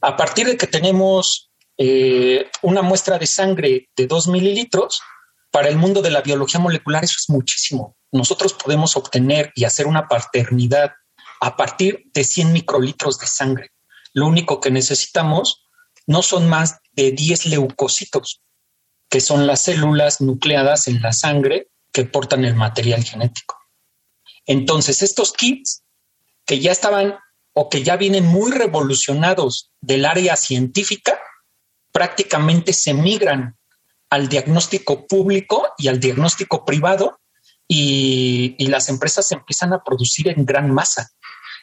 A 0.00 0.16
partir 0.16 0.46
de 0.46 0.56
que 0.56 0.68
tenemos 0.68 1.50
eh, 1.76 2.48
una 2.62 2.82
muestra 2.82 3.18
de 3.18 3.26
sangre 3.26 3.88
de 3.96 4.06
2 4.06 4.28
mililitros, 4.28 5.00
para 5.50 5.68
el 5.68 5.76
mundo 5.76 6.02
de 6.02 6.10
la 6.10 6.20
biología 6.20 6.60
molecular 6.60 7.04
eso 7.04 7.16
es 7.18 7.30
muchísimo. 7.30 7.96
Nosotros 8.12 8.54
podemos 8.54 8.96
obtener 8.96 9.52
y 9.54 9.64
hacer 9.64 9.86
una 9.86 10.08
paternidad 10.08 10.92
a 11.40 11.56
partir 11.56 12.04
de 12.12 12.24
100 12.24 12.52
microlitros 12.52 13.18
de 13.18 13.26
sangre. 13.26 13.70
Lo 14.12 14.26
único 14.26 14.60
que 14.60 14.70
necesitamos 14.70 15.66
no 16.06 16.22
son 16.22 16.48
más 16.48 16.78
de 16.92 17.12
10 17.12 17.46
leucocitos, 17.46 18.42
que 19.08 19.20
son 19.20 19.46
las 19.46 19.62
células 19.62 20.20
nucleadas 20.20 20.88
en 20.88 21.00
la 21.02 21.12
sangre 21.12 21.68
que 21.92 22.04
portan 22.04 22.44
el 22.44 22.54
material 22.54 23.04
genético. 23.04 23.56
Entonces, 24.46 25.02
estos 25.02 25.32
kits 25.32 25.82
que 26.46 26.60
ya 26.60 26.72
estaban 26.72 27.18
o 27.52 27.68
que 27.68 27.82
ya 27.82 27.96
vienen 27.96 28.24
muy 28.24 28.52
revolucionados 28.52 29.70
del 29.80 30.06
área 30.06 30.36
científica, 30.36 31.20
prácticamente 31.92 32.72
se 32.72 32.94
migran 32.94 33.57
al 34.10 34.28
diagnóstico 34.28 35.06
público 35.06 35.68
y 35.76 35.88
al 35.88 36.00
diagnóstico 36.00 36.64
privado 36.64 37.20
y, 37.66 38.56
las 38.68 38.88
empresas 38.88 39.30
empiezan 39.32 39.72
a 39.72 39.82
producir 39.84 40.28
en 40.28 40.46
gran 40.46 40.70
masa. 40.70 41.10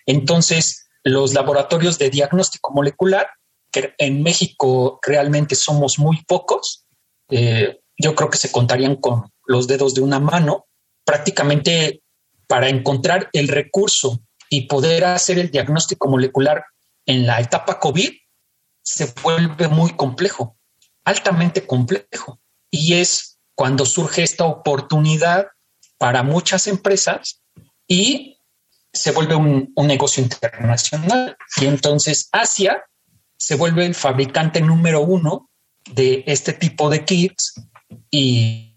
Entonces, 0.05 0.87
los 1.03 1.33
laboratorios 1.33 1.97
de 1.97 2.09
diagnóstico 2.09 2.71
molecular, 2.71 3.27
que 3.71 3.93
en 3.97 4.21
México 4.23 4.99
realmente 5.01 5.55
somos 5.55 5.99
muy 5.99 6.23
pocos, 6.25 6.85
eh, 7.29 7.79
yo 7.97 8.15
creo 8.15 8.29
que 8.29 8.37
se 8.37 8.51
contarían 8.51 8.95
con 8.97 9.31
los 9.45 9.67
dedos 9.67 9.95
de 9.95 10.01
una 10.01 10.19
mano, 10.19 10.65
prácticamente 11.03 12.01
para 12.47 12.69
encontrar 12.69 13.29
el 13.33 13.47
recurso 13.47 14.21
y 14.49 14.67
poder 14.67 15.05
hacer 15.05 15.39
el 15.39 15.49
diagnóstico 15.49 16.07
molecular 16.07 16.63
en 17.05 17.25
la 17.25 17.39
etapa 17.39 17.79
COVID, 17.79 18.11
se 18.83 19.13
vuelve 19.23 19.67
muy 19.67 19.91
complejo, 19.95 20.57
altamente 21.05 21.65
complejo. 21.65 22.39
Y 22.69 22.95
es 22.95 23.39
cuando 23.55 23.85
surge 23.85 24.23
esta 24.23 24.45
oportunidad 24.45 25.47
para 25.97 26.23
muchas 26.23 26.67
empresas 26.67 27.41
y 27.87 28.39
se 28.91 29.11
vuelve 29.11 29.35
un, 29.35 29.71
un 29.75 29.87
negocio 29.87 30.21
internacional. 30.21 31.37
Y 31.61 31.65
entonces 31.65 32.27
Asia 32.31 32.83
se 33.37 33.55
vuelve 33.55 33.85
el 33.85 33.95
fabricante 33.95 34.61
número 34.61 35.01
uno 35.01 35.49
de 35.91 36.23
este 36.27 36.53
tipo 36.53 36.89
de 36.89 37.05
kits 37.05 37.53
y, 38.09 38.71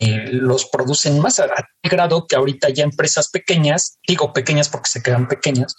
los 0.00 0.66
producen 0.66 1.18
más 1.18 1.40
a, 1.40 1.48
grado 1.82 2.26
que 2.26 2.36
ahorita 2.36 2.68
ya 2.68 2.84
empresas 2.84 3.30
pequeñas, 3.30 3.98
digo 4.06 4.34
pequeñas 4.34 4.68
porque 4.68 4.90
se 4.90 5.02
quedan 5.02 5.28
pequeñas, 5.28 5.76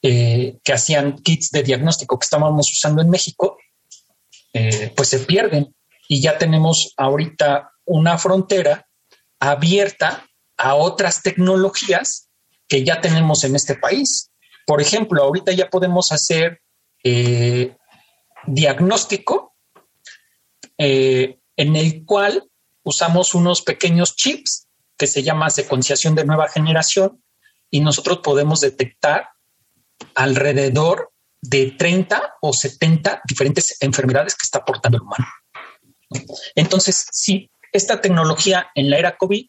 eh, 0.00 0.58
que 0.64 0.72
hacían 0.72 1.18
kits 1.18 1.50
de 1.50 1.62
diagnóstico 1.62 2.18
que 2.18 2.24
estábamos 2.24 2.72
usando 2.72 3.02
en 3.02 3.10
México, 3.10 3.56
eh, 4.52 4.92
pues 4.96 5.08
se 5.08 5.20
pierden 5.20 5.74
y 6.08 6.20
ya 6.20 6.38
tenemos 6.38 6.92
ahorita 6.96 7.72
una 7.84 8.18
frontera 8.18 8.86
abierta 9.40 10.26
a 10.56 10.74
otras 10.74 11.22
tecnologías 11.22 12.28
que 12.68 12.84
ya 12.84 13.00
tenemos 13.00 13.44
en 13.44 13.56
este 13.56 13.74
país. 13.74 14.30
Por 14.66 14.80
ejemplo, 14.80 15.22
ahorita 15.22 15.52
ya 15.52 15.68
podemos 15.68 16.12
hacer 16.12 16.60
eh, 17.02 17.76
diagnóstico 18.46 19.54
eh, 20.78 21.38
en 21.56 21.76
el 21.76 22.04
cual 22.04 22.48
usamos 22.82 23.34
unos 23.34 23.62
pequeños 23.62 24.16
chips 24.16 24.68
que 24.96 25.06
se 25.06 25.22
llama 25.22 25.50
secuenciación 25.50 26.14
de 26.14 26.24
nueva 26.24 26.48
generación 26.48 27.22
y 27.70 27.80
nosotros 27.80 28.18
podemos 28.18 28.60
detectar 28.60 29.28
alrededor 30.14 31.11
de 31.42 31.72
30 31.72 32.36
o 32.40 32.52
70 32.52 33.22
diferentes 33.26 33.76
enfermedades 33.80 34.34
que 34.34 34.44
está 34.44 34.64
portando 34.64 34.96
el 34.96 35.02
humano. 35.02 35.26
Entonces, 36.54 37.06
sí, 37.10 37.50
esta 37.72 38.00
tecnología 38.00 38.70
en 38.74 38.88
la 38.88 38.98
era 38.98 39.16
COVID 39.16 39.46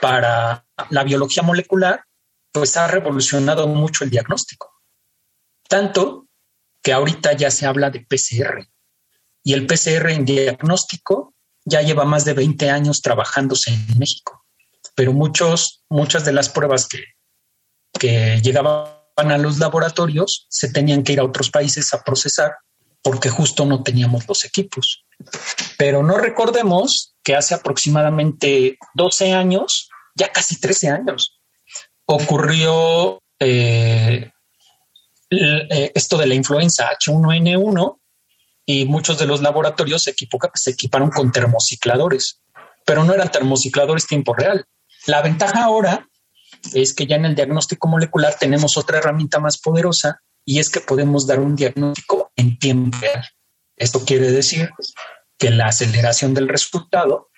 para 0.00 0.64
la 0.90 1.04
biología 1.04 1.42
molecular, 1.42 2.04
pues 2.52 2.76
ha 2.76 2.86
revolucionado 2.86 3.66
mucho 3.66 4.04
el 4.04 4.10
diagnóstico. 4.10 4.70
Tanto 5.68 6.28
que 6.82 6.92
ahorita 6.92 7.32
ya 7.32 7.50
se 7.50 7.66
habla 7.66 7.90
de 7.90 8.00
PCR, 8.00 8.66
y 9.44 9.54
el 9.54 9.66
PCR 9.66 10.10
en 10.10 10.24
diagnóstico 10.24 11.34
ya 11.64 11.82
lleva 11.82 12.04
más 12.04 12.24
de 12.24 12.34
20 12.34 12.70
años 12.70 13.02
trabajándose 13.02 13.72
en 13.72 13.98
México, 13.98 14.44
pero 14.94 15.12
muchos, 15.12 15.84
muchas 15.88 16.24
de 16.24 16.32
las 16.32 16.48
pruebas 16.48 16.86
que, 16.88 17.04
que 17.98 18.40
llegaban 18.40 19.01
a 19.16 19.38
los 19.38 19.58
laboratorios 19.58 20.46
se 20.48 20.72
tenían 20.72 21.02
que 21.02 21.12
ir 21.12 21.20
a 21.20 21.24
otros 21.24 21.50
países 21.50 21.92
a 21.94 22.02
procesar 22.02 22.54
porque 23.02 23.28
justo 23.28 23.66
no 23.66 23.82
teníamos 23.82 24.26
los 24.28 24.44
equipos. 24.44 25.04
Pero 25.76 26.02
no 26.02 26.18
recordemos 26.18 27.14
que 27.22 27.34
hace 27.34 27.54
aproximadamente 27.54 28.78
12 28.94 29.32
años, 29.32 29.88
ya 30.14 30.30
casi 30.30 30.60
13 30.60 30.88
años, 30.88 31.40
ocurrió 32.06 33.20
eh, 33.38 34.30
eh, 35.30 35.92
esto 35.94 36.16
de 36.16 36.26
la 36.26 36.34
influenza 36.34 36.90
H1N1 36.98 37.98
y 38.66 38.84
muchos 38.84 39.18
de 39.18 39.26
los 39.26 39.42
laboratorios 39.42 40.02
se, 40.04 40.14
se 40.54 40.70
equiparon 40.70 41.10
con 41.10 41.32
termocicladores, 41.32 42.40
pero 42.86 43.02
no 43.04 43.12
eran 43.12 43.30
termocicladores 43.30 44.06
tiempo 44.06 44.34
real. 44.34 44.64
La 45.06 45.22
ventaja 45.22 45.64
ahora 45.64 46.08
es 46.74 46.94
que 46.94 47.06
ya 47.06 47.16
en 47.16 47.24
el 47.24 47.34
diagnóstico 47.34 47.88
molecular 47.88 48.36
tenemos 48.38 48.76
otra 48.76 48.98
herramienta 48.98 49.38
más 49.40 49.58
poderosa 49.58 50.22
y 50.44 50.58
es 50.58 50.70
que 50.70 50.80
podemos 50.80 51.26
dar 51.26 51.40
un 51.40 51.56
diagnóstico 51.56 52.32
en 52.36 52.58
tiempo 52.58 52.98
real. 53.00 53.24
Esto 53.76 54.04
quiere 54.04 54.30
decir 54.30 54.70
que 55.38 55.50
la 55.50 55.66
aceleración 55.66 56.34
del 56.34 56.48
resultado 56.48 57.30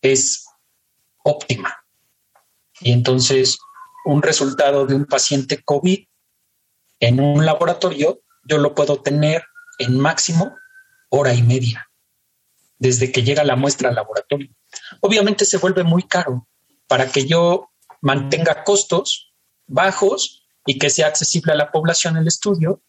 es 0.00 0.46
óptima. 1.22 1.84
Y 2.80 2.92
entonces 2.92 3.58
un 4.04 4.22
resultado 4.22 4.86
de 4.86 4.94
un 4.94 5.06
paciente 5.06 5.62
COVID 5.62 6.06
en 7.00 7.20
un 7.20 7.44
laboratorio 7.44 8.20
yo 8.46 8.58
lo 8.58 8.74
puedo 8.74 9.00
tener 9.00 9.44
en 9.78 9.98
máximo 9.98 10.54
hora 11.08 11.34
y 11.34 11.42
media 11.42 11.88
desde 12.78 13.12
que 13.12 13.22
llega 13.22 13.44
la 13.44 13.56
muestra 13.56 13.88
al 13.88 13.94
laboratorio. 13.94 14.50
Obviamente 15.00 15.44
se 15.44 15.58
vuelve 15.58 15.84
muy 15.84 16.02
caro 16.02 16.46
para 16.86 17.10
que 17.10 17.26
yo 17.26 17.70
mantenga 18.04 18.64
costos 18.64 19.32
bajos 19.66 20.46
y 20.66 20.78
que 20.78 20.90
sea 20.90 21.06
accesible 21.06 21.52
a 21.52 21.56
la 21.56 21.72
población 21.72 22.18
el 22.18 22.28
estudio. 22.28 22.82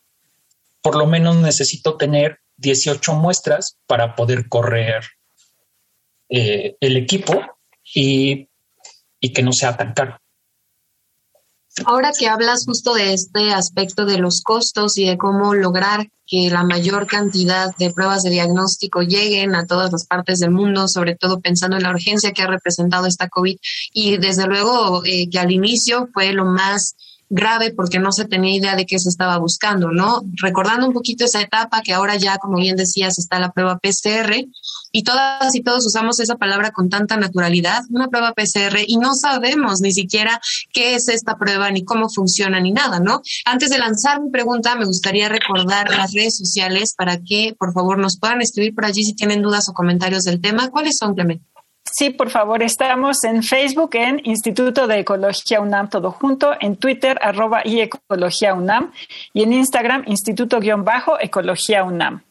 Por 0.82 0.98
lo 0.98 1.08
menos 1.08 1.38
necesito 1.38 1.96
tener 1.96 2.42
18 2.58 3.14
muestras 3.14 3.80
para 3.88 4.16
poder 4.16 4.50
correr 4.50 5.06
eh, 6.30 6.76
el 6.82 6.98
equipo 6.98 7.42
y, 7.94 8.50
y 9.22 9.34
que 9.34 9.42
no 9.42 9.54
sea 9.54 9.78
tan 9.78 9.94
caro. 9.94 10.20
Ahora 11.84 12.12
que 12.18 12.28
hablas 12.28 12.66
justo 12.66 12.94
de 12.94 13.14
este 13.14 13.52
aspecto 13.52 14.06
de 14.06 14.18
los 14.18 14.42
costos 14.42 14.98
y 14.98 15.06
de 15.06 15.18
cómo 15.18 15.54
lograr 15.54 16.08
que 16.26 16.50
la 16.50 16.64
mayor 16.64 17.06
cantidad 17.06 17.76
de 17.76 17.92
pruebas 17.92 18.24
de 18.24 18.30
diagnóstico 18.30 19.02
lleguen 19.02 19.56
a 19.56 19.68
todas 19.68 19.92
las 19.92 20.06
partes 20.06 20.40
del 20.40 20.52
mundo, 20.52 20.88
sobre 20.88 21.16
todo 21.16 21.40
pensando 21.40 21.76
en 21.76 21.84
la 21.84 21.92
urgencia 21.92 22.32
que 22.32 22.42
ha 22.42 22.48
representado 22.48 23.06
esta 23.08 23.30
COVID 23.30 23.58
y 23.94 24.18
desde 24.18 24.48
luego 24.48 25.04
eh, 25.06 25.30
que 25.30 25.38
al 25.38 25.52
inicio 25.52 26.10
fue 26.14 26.32
lo 26.32 26.46
más 26.46 26.96
grave 27.30 27.74
porque 27.74 28.00
no 28.00 28.12
se 28.12 28.26
tenía 28.26 28.56
idea 28.56 28.76
de 28.76 28.86
qué 28.86 29.00
se 29.00 29.10
estaba 29.10 29.38
buscando, 29.38 29.92
¿no? 29.92 30.22
Recordando 30.36 30.88
un 30.88 30.94
poquito 30.94 31.26
esa 31.26 31.42
etapa 31.42 31.82
que 31.82 31.94
ahora 31.94 32.16
ya, 32.16 32.38
como 32.38 32.58
bien 32.58 32.76
decías, 32.76 33.18
está 33.18 33.40
la 33.40 33.52
prueba 33.52 33.80
PCR 33.80 34.46
y 34.92 35.04
todas 35.04 35.54
y 35.56 35.62
todos 35.62 35.86
usamos 35.86 36.20
esa 36.20 36.36
palabra 36.36 36.72
con 36.72 36.90
tanta 36.90 37.18
naturalidad, 37.18 37.84
una 37.90 38.08
prueba 38.08 38.34
PCR 38.34 38.78
y 38.86 38.98
no 38.98 39.16
sabemos 39.16 39.82
ni 39.82 39.92
siquiera 39.92 40.40
qué 40.72 40.96
es 40.96 41.08
esta 41.10 41.38
prueba 41.38 41.72
ni 41.72 41.84
cómo 41.84 42.10
funciona 42.10 42.60
ni 42.60 42.72
nada, 42.72 43.00
¿no? 43.00 43.22
Antes 43.46 43.70
de 43.70 43.78
lanzar 43.78 44.22
mi 44.22 44.30
pregunta, 44.30 44.76
me 44.76 44.86
gustaría 44.86 45.30
recordar 45.30 45.90
las 45.90 46.14
redes 46.14 46.38
sociales 46.38 46.94
para 46.96 47.18
que, 47.18 47.56
por 47.58 47.74
favor, 47.74 47.98
nos 47.98 48.18
puedan 48.20 48.42
escribir 48.42 48.76
por 48.76 48.86
allí 48.86 49.04
si 49.04 49.14
tienen 49.14 49.42
dudas 49.42 49.68
o 49.70 49.74
comentarios 49.74 50.24
del 50.24 50.42
tema. 50.42 50.70
¿Cuáles 50.70 50.98
son, 50.98 51.16
Clemente? 51.16 51.55
Sí, 51.98 52.10
por 52.10 52.30
favor, 52.30 52.62
estamos 52.62 53.24
en 53.24 53.42
Facebook 53.42 53.92
en 53.94 54.20
Instituto 54.26 54.86
de 54.86 55.00
Ecología 55.00 55.62
UNAM 55.62 55.90
todo 55.90 56.12
junto, 56.12 56.52
en 56.60 56.76
Twitter 56.76 57.18
arroba 57.22 57.62
y 57.64 57.80
Ecología 57.80 58.54
UNAM 58.54 58.92
y 59.32 59.44
en 59.44 59.54
Instagram 59.54 60.04
Instituto-Ecología 60.06 61.86
UNAM. 61.86 62.22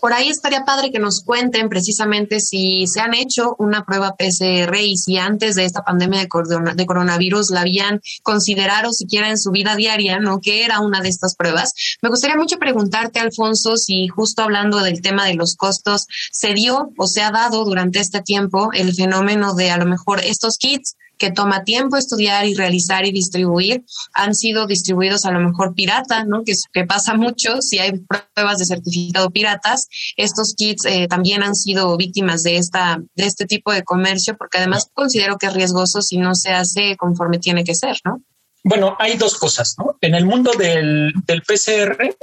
Por 0.00 0.14
ahí 0.14 0.28
estaría 0.28 0.64
padre 0.64 0.90
que 0.90 0.98
nos 0.98 1.22
cuenten 1.22 1.68
precisamente 1.68 2.40
si 2.40 2.86
se 2.86 3.00
han 3.00 3.14
hecho 3.14 3.54
una 3.58 3.84
prueba 3.84 4.16
PCR 4.16 4.74
y 4.76 4.96
si 4.96 5.18
antes 5.18 5.54
de 5.56 5.64
esta 5.64 5.82
pandemia 5.82 6.20
de, 6.20 6.86
coronavirus 6.86 7.50
la 7.50 7.60
habían 7.60 8.00
considerado 8.22 8.92
siquiera 8.92 9.28
en 9.28 9.38
su 9.38 9.50
vida 9.50 9.76
diaria, 9.76 10.18
¿no? 10.18 10.40
Que 10.40 10.64
era 10.64 10.80
una 10.80 11.00
de 11.02 11.10
estas 11.10 11.34
pruebas. 11.34 11.74
Me 12.00 12.08
gustaría 12.08 12.36
mucho 12.36 12.58
preguntarte, 12.58 13.20
Alfonso, 13.20 13.76
si 13.76 14.08
justo 14.08 14.42
hablando 14.42 14.80
del 14.80 15.02
tema 15.02 15.26
de 15.26 15.34
los 15.34 15.54
costos, 15.54 16.06
se 16.32 16.54
dio 16.54 16.92
o 16.96 17.06
se 17.06 17.22
ha 17.22 17.30
dado 17.30 17.64
durante 17.64 18.00
este 18.00 18.22
tiempo 18.22 18.70
el 18.72 18.94
fenómeno 18.94 19.54
de 19.54 19.70
a 19.70 19.76
lo 19.76 19.86
mejor 19.86 20.20
estos 20.24 20.56
kits 20.56 20.96
que 21.20 21.30
toma 21.30 21.64
tiempo 21.64 21.98
estudiar 21.98 22.46
y 22.46 22.54
realizar 22.54 23.04
y 23.04 23.12
distribuir, 23.12 23.84
han 24.14 24.34
sido 24.34 24.66
distribuidos 24.66 25.26
a 25.26 25.30
lo 25.30 25.38
mejor 25.38 25.74
pirata, 25.74 26.24
¿no? 26.24 26.42
Que, 26.44 26.54
pasa 26.86 27.14
mucho 27.14 27.60
si 27.60 27.78
hay 27.78 27.92
pruebas 28.34 28.58
de 28.58 28.64
certificado 28.64 29.30
piratas. 29.30 29.86
Estos 30.16 30.54
kits 30.56 30.86
eh, 30.86 31.06
también 31.08 31.42
han 31.42 31.54
sido 31.54 31.94
víctimas 31.98 32.42
de, 32.42 32.56
esta, 32.56 32.98
de 33.14 33.26
este 33.26 33.44
tipo 33.44 33.70
de 33.70 33.84
comercio, 33.84 34.36
porque 34.36 34.58
además 34.58 34.88
considero 34.94 35.36
que 35.36 35.46
es 35.46 35.52
riesgoso 35.54 36.00
si 36.00 36.16
no 36.16 36.34
se 36.34 36.50
hace 36.52 36.96
conforme 36.96 37.38
tiene 37.38 37.64
que 37.64 37.74
ser, 37.74 37.98
¿no? 38.04 38.22
Bueno, 38.64 38.96
hay 38.98 39.18
dos 39.18 39.36
cosas, 39.38 39.74
¿no? 39.78 39.98
En 40.00 40.14
el 40.14 40.24
mundo 40.24 40.52
del, 40.58 41.12
del 41.26 41.42
PCR, 41.42 42.16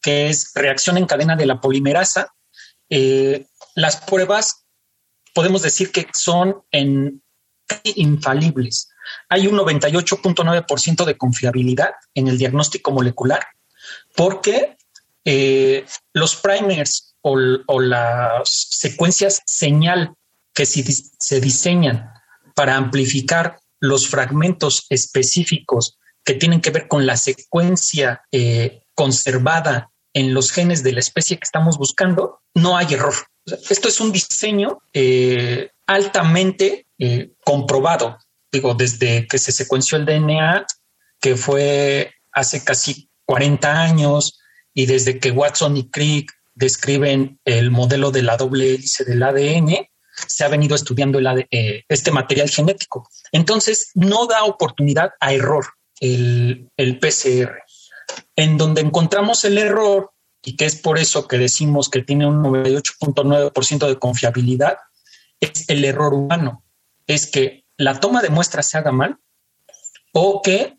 que 0.00 0.28
es 0.28 0.52
reacción 0.54 0.98
en 0.98 1.06
cadena 1.06 1.34
de 1.34 1.46
la 1.46 1.60
polimerasa, 1.60 2.32
eh, 2.88 3.46
las 3.74 3.96
pruebas 3.96 4.66
podemos 5.34 5.62
decir 5.62 5.90
que 5.90 6.06
son 6.14 6.62
en 6.70 7.22
infalibles. 7.96 8.88
Hay 9.28 9.46
un 9.46 9.56
98.9% 9.56 11.04
de 11.04 11.16
confiabilidad 11.16 11.90
en 12.14 12.28
el 12.28 12.38
diagnóstico 12.38 12.90
molecular 12.90 13.40
porque 14.14 14.76
eh, 15.24 15.84
los 16.12 16.36
primers 16.36 17.14
o, 17.22 17.80
las 17.80 18.48
secuencias 18.70 19.42
señal 19.46 20.14
que 20.54 20.64
se, 20.64 21.40
diseñan 21.40 22.10
para 22.54 22.76
amplificar 22.76 23.58
los 23.80 24.08
fragmentos 24.08 24.86
específicos 24.88 25.98
que 26.24 26.34
tienen 26.34 26.60
que 26.60 26.70
ver 26.70 26.86
con 26.88 27.04
la 27.04 27.16
secuencia 27.16 28.22
eh, 28.30 28.84
conservada 28.94 29.90
en 30.14 30.32
los 30.32 30.52
genes 30.52 30.82
de 30.82 30.92
la 30.92 31.00
especie 31.00 31.36
que 31.36 31.44
estamos 31.44 31.76
buscando, 31.76 32.40
no 32.54 32.76
hay 32.76 32.94
error. 32.94 33.14
Esto 33.44 33.88
es 33.88 34.00
un 34.00 34.12
diseño 34.12 34.78
eh, 34.92 35.72
altamente 35.86 36.86
eh, 36.98 37.32
comprobado, 37.44 38.18
digo, 38.50 38.74
desde 38.74 39.26
que 39.26 39.38
se 39.38 39.52
secuenció 39.52 39.98
el 39.98 40.06
DNA, 40.06 40.66
que 41.20 41.36
fue 41.36 42.12
hace 42.32 42.64
casi 42.64 43.08
40 43.24 43.80
años, 43.80 44.38
y 44.74 44.86
desde 44.86 45.18
que 45.18 45.30
Watson 45.30 45.76
y 45.76 45.88
Crick 45.90 46.32
describen 46.54 47.38
el 47.44 47.70
modelo 47.70 48.10
de 48.10 48.22
la 48.22 48.36
doble 48.36 48.74
hélice 48.74 49.04
del 49.04 49.22
ADN, 49.22 49.88
se 50.26 50.44
ha 50.44 50.48
venido 50.48 50.74
estudiando 50.74 51.20
eh, 51.50 51.84
este 51.88 52.10
material 52.10 52.48
genético. 52.48 53.08
Entonces, 53.32 53.90
no 53.94 54.26
da 54.26 54.44
oportunidad 54.44 55.10
a 55.20 55.32
error 55.32 55.66
el, 56.00 56.70
el 56.76 56.98
PCR. 56.98 57.62
En 58.34 58.56
donde 58.56 58.80
encontramos 58.80 59.44
el 59.44 59.58
error, 59.58 60.12
y 60.42 60.56
que 60.56 60.64
es 60.64 60.76
por 60.76 60.98
eso 60.98 61.26
que 61.26 61.38
decimos 61.38 61.90
que 61.90 62.02
tiene 62.02 62.26
un 62.26 62.42
98.9% 62.42 63.88
de 63.88 63.98
confiabilidad, 63.98 64.78
es 65.40 65.68
el 65.68 65.84
error 65.84 66.14
humano 66.14 66.64
es 67.06 67.26
que 67.26 67.64
la 67.76 68.00
toma 68.00 68.22
de 68.22 68.30
muestras 68.30 68.68
se 68.68 68.78
haga 68.78 68.92
mal 68.92 69.18
o 70.12 70.42
que 70.42 70.78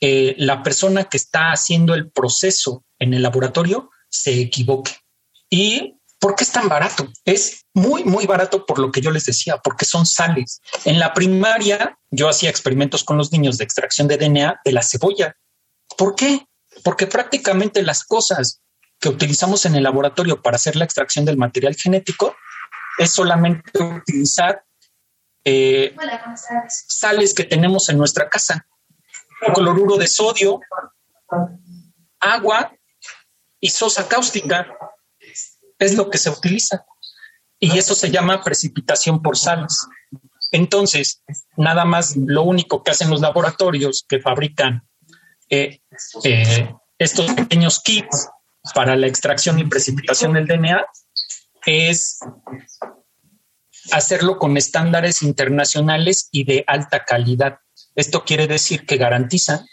eh, 0.00 0.34
la 0.38 0.62
persona 0.62 1.04
que 1.04 1.16
está 1.16 1.52
haciendo 1.52 1.94
el 1.94 2.10
proceso 2.10 2.84
en 2.98 3.14
el 3.14 3.22
laboratorio 3.22 3.90
se 4.08 4.40
equivoque. 4.40 4.92
¿Y 5.48 5.98
por 6.18 6.34
qué 6.34 6.44
es 6.44 6.52
tan 6.52 6.68
barato? 6.68 7.08
Es 7.24 7.64
muy, 7.74 8.04
muy 8.04 8.26
barato 8.26 8.66
por 8.66 8.78
lo 8.78 8.90
que 8.92 9.00
yo 9.00 9.10
les 9.10 9.24
decía, 9.24 9.58
porque 9.58 9.84
son 9.84 10.06
sales. 10.06 10.60
En 10.84 10.98
la 10.98 11.12
primaria 11.12 11.98
yo 12.10 12.28
hacía 12.28 12.50
experimentos 12.50 13.04
con 13.04 13.16
los 13.16 13.32
niños 13.32 13.58
de 13.58 13.64
extracción 13.64 14.08
de 14.08 14.18
DNA 14.18 14.60
de 14.64 14.72
la 14.72 14.82
cebolla. 14.82 15.36
¿Por 15.96 16.14
qué? 16.14 16.46
Porque 16.82 17.06
prácticamente 17.06 17.82
las 17.82 18.04
cosas 18.04 18.60
que 19.00 19.08
utilizamos 19.08 19.64
en 19.66 19.74
el 19.74 19.82
laboratorio 19.82 20.42
para 20.42 20.56
hacer 20.56 20.76
la 20.76 20.84
extracción 20.84 21.24
del 21.24 21.36
material 21.36 21.74
genético 21.74 22.34
es 22.98 23.12
solamente 23.12 23.82
utilizar 23.82 24.64
eh, 25.44 25.94
sales 26.68 27.34
que 27.34 27.44
tenemos 27.44 27.88
en 27.88 27.98
nuestra 27.98 28.28
casa. 28.28 28.66
Cloruro 29.54 29.96
de 29.96 30.06
sodio, 30.06 30.60
agua 32.20 32.72
y 33.60 33.68
sosa 33.68 34.08
cáustica. 34.08 34.66
Es 35.78 35.94
lo 35.94 36.08
que 36.08 36.18
se 36.18 36.30
utiliza. 36.30 36.84
Y 37.58 37.78
eso 37.78 37.94
se 37.94 38.10
llama 38.10 38.42
precipitación 38.42 39.22
por 39.22 39.36
sales. 39.36 39.86
Entonces, 40.50 41.22
nada 41.56 41.84
más 41.84 42.16
lo 42.16 42.42
único 42.42 42.82
que 42.82 42.92
hacen 42.92 43.10
los 43.10 43.20
laboratorios 43.20 44.04
que 44.08 44.20
fabrican 44.20 44.86
eh, 45.50 45.80
eh, 46.24 46.74
estos 46.98 47.32
pequeños 47.32 47.80
kits 47.82 48.28
para 48.74 48.96
la 48.96 49.06
extracción 49.06 49.58
y 49.58 49.64
precipitación 49.64 50.32
del 50.32 50.46
DNA 50.46 50.86
es 51.66 52.18
hacerlo 53.92 54.38
con 54.38 54.56
estándares 54.56 55.22
internacionales 55.22 56.28
y 56.32 56.44
de 56.44 56.64
alta 56.66 57.04
calidad. 57.04 57.58
Esto 57.94 58.24
quiere 58.24 58.46
decir 58.46 58.86
que 58.86 58.96
garantizan 58.96 59.66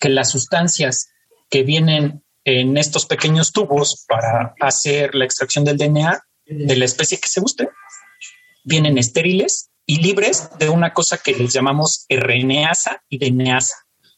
que 0.00 0.08
las 0.08 0.30
sustancias 0.30 1.10
que 1.48 1.62
vienen 1.62 2.24
en 2.44 2.76
estos 2.76 3.06
pequeños 3.06 3.52
tubos 3.52 4.04
para 4.08 4.54
hacer 4.60 5.14
la 5.14 5.24
extracción 5.24 5.64
del 5.64 5.78
DNA 5.78 6.24
de 6.46 6.76
la 6.76 6.84
especie 6.84 7.18
que 7.18 7.28
se 7.28 7.40
guste, 7.40 7.68
vienen 8.64 8.98
estériles 8.98 9.70
y 9.86 10.00
libres 10.00 10.50
de 10.58 10.68
una 10.68 10.92
cosa 10.92 11.18
que 11.18 11.32
les 11.32 11.52
llamamos 11.52 12.04
RNasa 12.08 13.02
y 13.08 13.18
DNasa, 13.18 13.76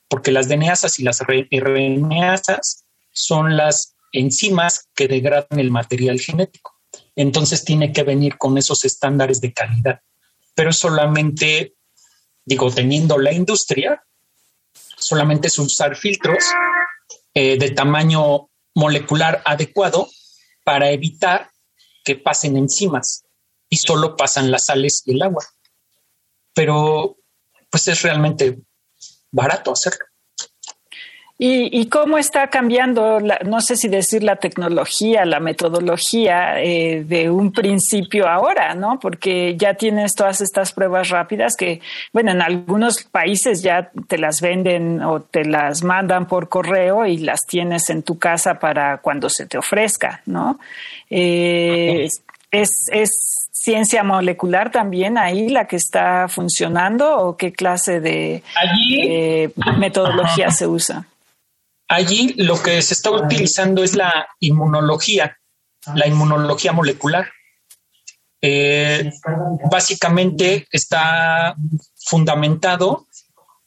porque 0.09 0.33
las 0.33 0.49
DNasas 0.49 0.99
y 0.99 1.03
las 1.03 1.21
RNasas 1.21 2.85
son 3.13 3.57
las 3.57 3.95
enzimas 4.13 4.89
que 4.95 5.07
degradan 5.07 5.59
el 5.61 5.71
material 5.71 6.19
genético 6.19 6.74
entonces 7.17 7.65
tiene 7.65 7.93
que 7.93 8.03
venir 8.03 8.37
con 8.39 8.59
esos 8.59 8.85
estándares 8.85 9.41
de 9.41 9.53
calidad. 9.53 10.01
Pero 10.55 10.73
solamente, 10.73 11.75
digo, 12.45 12.71
teniendo 12.71 13.19
la 13.19 13.33
industria, 13.33 14.05
solamente 14.97 15.49
es 15.49 15.59
usar 15.59 15.97
filtros 15.97 16.45
eh, 17.35 17.59
de 17.59 17.71
tamaño 17.71 18.49
molecular 18.75 19.43
adecuado 19.45 20.09
para 20.65 20.91
evitar 20.91 21.51
que 22.05 22.17
pasen 22.17 22.57
enzimas 22.57 23.25
y 23.69 23.77
solo 23.77 24.17
pasan 24.17 24.51
las 24.51 24.67
sales 24.67 25.03
y 25.07 25.13
el 25.13 25.23
agua. 25.23 25.45
Pero 26.53 27.17
pues 27.71 27.89
es 27.89 28.03
realmente 28.03 28.59
barato 29.31 29.73
hacerlo. 29.73 30.07
¿Y, 31.37 31.89
cómo 31.89 32.17
está 32.17 32.47
cambiando, 32.47 33.19
no 33.45 33.61
sé 33.61 33.75
si 33.75 33.89
decir 33.89 34.23
la 34.23 34.37
tecnología, 34.37 35.25
la 35.25 35.41
metodología 35.41 36.63
eh, 36.63 37.03
de 37.05 37.29
un 37.29 37.51
principio 37.51 38.29
ahora, 38.29 38.77
¿no? 38.77 39.01
Porque 39.01 39.57
ya 39.57 39.75
tienes 39.75 40.15
todas 40.15 40.41
estas 40.41 40.73
pruebas 40.73 41.09
rápidas 41.09 41.57
que, 41.57 41.81
bueno, 42.13 42.31
en 42.31 42.41
algunos 42.41 43.03
países 43.03 43.65
ya 43.65 43.91
te 44.07 44.17
las 44.17 44.41
venden 44.41 45.03
o 45.03 45.23
te 45.23 45.45
las 45.45 45.83
mandan 45.83 46.29
por 46.29 46.49
correo 46.49 47.05
y 47.05 47.19
las 47.19 47.41
tienes 47.47 47.91
en 47.91 48.05
tu 48.05 48.17
casa 48.17 48.61
para 48.61 48.99
cuando 48.99 49.29
se 49.29 49.47
te 49.47 49.59
ofrezca, 49.59 50.23
¿no? 50.27 50.61
Eh, 51.11 52.07
es, 52.53 52.87
es 52.93 53.49
ciencia 53.51 54.05
molecular 54.05 54.71
también 54.71 55.19
ahí 55.19 55.49
la 55.49 55.67
que 55.67 55.77
está 55.77 56.29
funcionando 56.29 57.19
o 57.19 57.37
qué 57.37 57.53
clase 57.53 57.99
de 57.99 58.45
metodología 59.79 60.53
se 60.53 60.69
usa? 60.69 61.07
Allí 61.89 62.35
lo 62.37 62.63
que 62.63 62.81
se 62.83 62.95
está 62.95 63.11
utilizando 63.11 63.85
es 63.85 63.95
la 63.95 64.27
inmunología, 64.41 65.39
la 65.95 66.07
inmunología 66.07 66.73
molecular. 66.73 67.31
Eh, 68.41 69.11
básicamente 69.71 70.67
está 70.71 71.55
fundamentado 71.97 73.07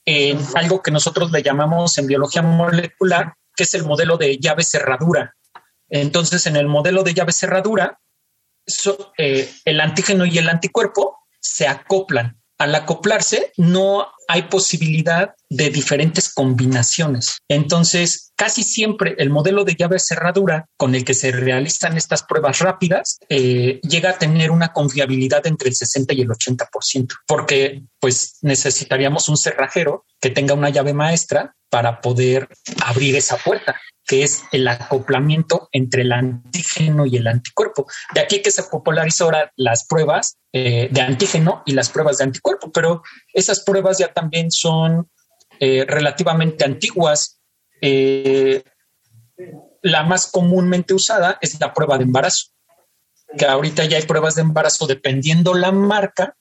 en 0.06 0.40
algo 0.56 0.82
que 0.82 0.92
nosotros 0.92 1.32
le 1.32 1.44
llamamos 1.44 1.98
en 1.98 2.08
biología 2.08 2.42
molecular, 2.42 3.34
que 3.56 3.64
es 3.64 3.74
el 3.74 3.84
modelo 3.84 4.18
de 4.18 4.38
llave 4.38 4.64
cerradura. 4.64 5.36
Entonces, 5.90 6.46
en 6.46 6.56
el 6.56 6.68
modelo 6.68 7.04
de 7.04 7.14
llave 7.14 7.34
cerradura, 7.34 8.00
eh, 9.18 9.50
el 9.66 9.82
antígeno 9.82 10.26
y 10.26 10.38
el 10.38 10.50
anticuerpo 10.50 11.18
se 11.40 11.68
acoplan. 11.68 12.42
Al 12.58 12.74
acoplarse, 12.76 13.54
no 13.58 14.08
hay 14.28 14.44
posibilidad 14.44 15.36
de 15.50 15.70
diferentes 15.70 16.34
combinaciones. 16.34 17.40
Entonces, 17.48 18.32
casi 18.36 18.64
siempre 18.64 19.16
el 19.18 19.30
modelo 19.30 19.64
de 19.64 19.76
llave 19.76 20.00
cerradura 20.00 20.66
con 20.78 20.96
el 20.96 21.06
que 21.06 21.14
se 21.14 21.32
realizan 21.32 21.98
estas 21.98 22.24
pruebas 22.24 22.60
rápidas 22.60 23.20
eh, 23.30 23.80
llega 23.84 24.12
a 24.12 24.18
tener 24.18 24.52
una 24.52 24.74
confiabilidad 24.74 25.48
entre 25.48 25.70
el 25.70 25.76
60 25.76 26.14
y 26.14 26.22
el 26.22 26.30
80%, 26.30 27.14
porque 27.26 27.84
pues 28.00 28.38
necesitaríamos 28.42 29.30
un 29.30 29.38
cerrajero 29.38 30.06
que 30.20 30.30
tenga 30.30 30.54
una 30.54 30.70
llave 30.70 30.94
maestra 30.94 31.56
para 31.70 32.02
poder 32.02 32.48
abrir 32.84 33.16
esa 33.16 33.38
puerta 33.38 33.76
que 34.08 34.24
es 34.24 34.44
el 34.54 34.68
acoplamiento 34.70 35.68
entre 35.74 36.04
el 36.04 36.14
antígeno 36.14 37.06
y 37.06 37.18
el 37.18 37.28
anticuerpo. 37.28 37.86
De 38.14 38.22
aquí 38.22 38.42
que 38.42 38.52
se 38.52 38.64
popularizó 38.64 39.26
ahora 39.26 39.52
las 39.58 39.86
pruebas 39.86 40.38
eh, 40.54 40.88
de 40.90 41.02
antígeno 41.02 41.62
y 41.66 41.74
las 41.74 41.90
pruebas 41.90 42.18
de 42.18 42.24
anticuerpo, 42.24 42.72
pero 42.72 43.04
esas 43.34 43.64
pruebas 43.64 43.98
ya 43.98 44.14
también 44.14 44.50
son 44.50 45.12
eh, 45.60 45.86
relativamente 45.86 46.64
antiguas. 46.64 47.42
Eh, 47.82 48.64
la 49.82 50.04
más 50.04 50.32
comúnmente 50.32 50.94
usada 50.94 51.38
es 51.42 51.60
la 51.60 51.74
prueba 51.74 51.98
de 51.98 52.06
embarazo, 52.06 52.52
que 53.38 53.46
ahorita 53.46 53.84
ya 53.86 53.98
hay 53.98 54.04
pruebas 54.04 54.36
de 54.36 54.42
embarazo 54.42 54.88
dependiendo 54.88 55.54
la 55.54 55.74
marca, 55.74 56.38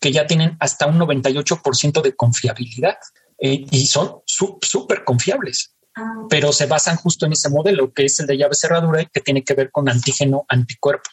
que 0.00 0.12
ya 0.12 0.26
tienen 0.26 0.56
hasta 0.60 0.86
un 0.86 0.98
98% 0.98 2.02
de 2.02 2.16
confiabilidad 2.16 2.96
y 3.38 3.86
son 3.86 4.20
súper 4.26 5.04
confiables 5.04 5.74
pero 6.28 6.52
se 6.52 6.66
basan 6.66 6.96
justo 6.96 7.26
en 7.26 7.32
ese 7.32 7.50
modelo 7.50 7.92
que 7.92 8.04
es 8.04 8.18
el 8.20 8.26
de 8.26 8.36
llave 8.36 8.54
cerradura 8.54 9.02
y 9.02 9.06
que 9.06 9.20
tiene 9.20 9.44
que 9.44 9.54
ver 9.54 9.70
con 9.70 9.88
antígeno 9.88 10.44
anticuerpo. 10.48 11.10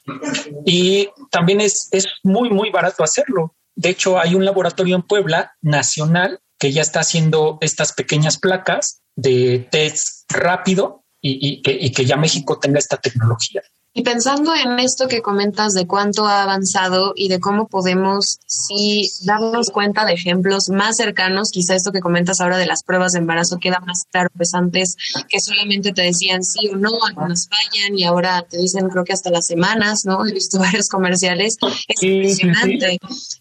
Y 0.66 1.10
también 1.32 1.62
es, 1.62 1.90
es 1.92 2.08
muy, 2.24 2.50
muy 2.50 2.70
barato 2.70 3.04
hacerlo. 3.04 3.56
De 3.76 3.90
hecho, 3.90 4.20
hay 4.20 4.36
un 4.36 4.46
laboratorio 4.46 4.96
en 4.96 5.04
Puebla 5.04 5.54
nacional 5.62 6.40
que 6.58 6.72
ya 6.72 6.82
está 6.82 7.00
haciendo 7.00 7.58
estas 7.62 7.94
pequeñas 7.94 8.38
placas 8.38 9.02
de 9.16 9.68
test 9.72 10.30
rápido 10.32 11.06
y, 11.22 11.62
que, 11.62 11.72
y 11.72 11.92
que 11.92 12.06
ya 12.06 12.18
México 12.18 12.60
tenga 12.60 12.80
esta 12.80 12.98
tecnología. 12.98 13.62
Y 14.00 14.02
pensando 14.02 14.56
en 14.56 14.80
esto 14.80 15.10
que 15.10 15.22
comentas 15.22 15.74
de 15.74 15.86
cuánto 15.86 16.26
ha 16.26 16.44
avanzado 16.44 17.12
y 17.18 17.28
de 17.28 17.42
cómo 17.42 17.68
podemos 17.68 18.40
sí 18.46 19.12
darnos 19.26 19.72
cuenta 19.72 20.06
de 20.06 20.14
ejemplos 20.14 20.70
más 20.70 20.96
cercanos, 20.96 21.52
quizá 21.52 21.76
esto 21.76 21.92
que 21.92 22.00
comentas 22.00 22.40
ahora 22.40 22.58
de 22.58 22.66
las 22.66 22.82
pruebas 22.84 23.12
de 23.12 23.20
embarazo 23.20 23.58
queda 23.60 23.82
más 23.86 24.06
claro, 24.10 24.30
pues 24.38 24.54
antes 24.54 24.96
que 25.28 25.42
solamente 25.42 25.92
te 25.92 26.04
decían 26.04 26.46
sí 26.46 26.70
o 26.70 26.78
no, 26.78 26.92
algunas 27.06 27.50
fallan 27.50 27.98
y 27.98 28.06
ahora 28.06 28.46
te 28.50 28.58
dicen 28.58 28.88
creo 28.88 29.04
que 29.04 29.12
hasta 29.12 29.32
las 29.32 29.48
semanas, 29.48 30.06
¿no? 30.06 30.26
He 30.26 30.32
visto 30.32 30.60
varios 30.60 30.88
comerciales, 30.88 31.58
es 31.90 32.02
impresionante. 32.02 33.00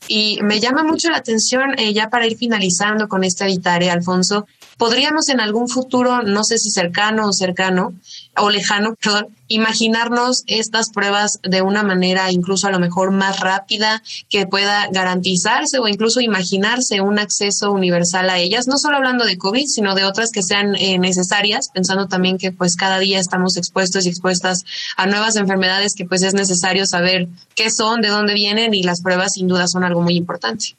Y 0.09 0.41
me 0.43 0.59
llama 0.59 0.83
mucho 0.83 1.09
la 1.09 1.19
atención, 1.19 1.79
eh, 1.79 1.93
ya 1.93 2.11
para 2.11 2.27
ir 2.27 2.37
finalizando 2.37 3.07
con 3.07 3.23
esta 3.23 3.47
editaria, 3.47 3.93
Alfonso, 3.93 4.45
podríamos 4.79 5.29
en 5.29 5.41
algún 5.41 5.69
futuro, 5.69 6.23
no 6.23 6.45
sé 6.45 6.59
si 6.59 6.71
cercano 6.71 7.29
o 7.29 7.33
cercano, 7.33 7.95
o 8.37 8.49
lejano, 8.49 8.97
imaginarnos 9.49 10.45
estas 10.47 10.91
pruebas 10.91 11.41
de 11.43 11.63
una 11.63 11.83
manera 11.83 12.31
incluso 12.31 12.69
a 12.69 12.71
lo 12.71 12.79
mejor 12.79 13.11
más 13.11 13.41
rápida 13.41 14.03
que 14.29 14.47
pueda 14.47 14.87
garantizarse 14.91 15.79
o 15.79 15.89
incluso 15.89 16.21
imaginarse 16.21 17.01
un 17.01 17.19
acceso 17.19 17.73
universal 17.73 18.31
a 18.31 18.39
ellas, 18.39 18.69
no 18.69 18.79
solo 18.79 18.99
hablando 18.99 19.25
de 19.25 19.37
COVID, 19.37 19.67
sino 19.67 19.95
de 19.95 20.05
otras 20.05 20.31
que 20.31 20.43
sean 20.43 20.77
eh, 20.77 20.99
necesarias, 20.99 21.71
pensando 21.73 22.07
también 22.07 22.39
que 22.39 22.53
pues 22.53 22.77
cada 22.77 22.99
día 22.99 23.19
estamos 23.19 23.57
expuestos 23.57 24.07
y 24.07 24.11
expuestas 24.11 24.65
a 24.97 25.07
nuevas 25.07 25.37
enfermedades 25.37 25.95
que 25.95 26.05
pues 26.05 26.23
es 26.23 26.35
necesario 26.35 26.87
saber 26.87 27.27
qué 27.57 27.71
son, 27.71 28.01
de 28.01 28.09
dónde 28.09 28.35
vienen 28.35 28.75
y 28.75 28.85
las 28.85 29.03
pruebas 29.03 29.33
sin 29.33 29.49
duda 29.49 29.67
son 29.67 29.83
algo 29.83 30.03
muy 30.03 30.15
importante. 30.15 30.77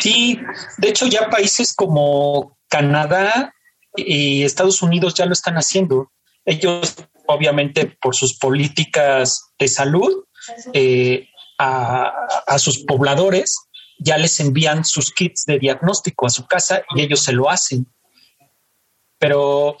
Sí, 0.00 0.38
de 0.78 0.88
hecho 0.88 1.06
ya 1.06 1.30
países 1.30 1.72
como 1.72 2.57
Canadá 2.68 3.54
y 3.96 4.44
Estados 4.44 4.82
Unidos 4.82 5.14
ya 5.14 5.26
lo 5.26 5.32
están 5.32 5.54
haciendo. 5.54 6.12
Ellos, 6.44 6.96
obviamente, 7.26 7.86
por 8.00 8.14
sus 8.14 8.38
políticas 8.38 9.52
de 9.58 9.68
salud, 9.68 10.24
eh, 10.72 11.28
a, 11.58 12.58
sus 12.58 12.84
pobladores 12.84 13.58
ya 13.98 14.16
les 14.16 14.38
envían 14.40 14.84
sus 14.84 15.12
kits 15.12 15.44
de 15.44 15.58
diagnóstico 15.58 16.26
a 16.26 16.30
su 16.30 16.46
casa 16.46 16.82
y 16.94 17.02
ellos 17.02 17.22
se 17.22 17.32
lo 17.32 17.50
hacen. 17.50 17.86
Pero 19.18 19.76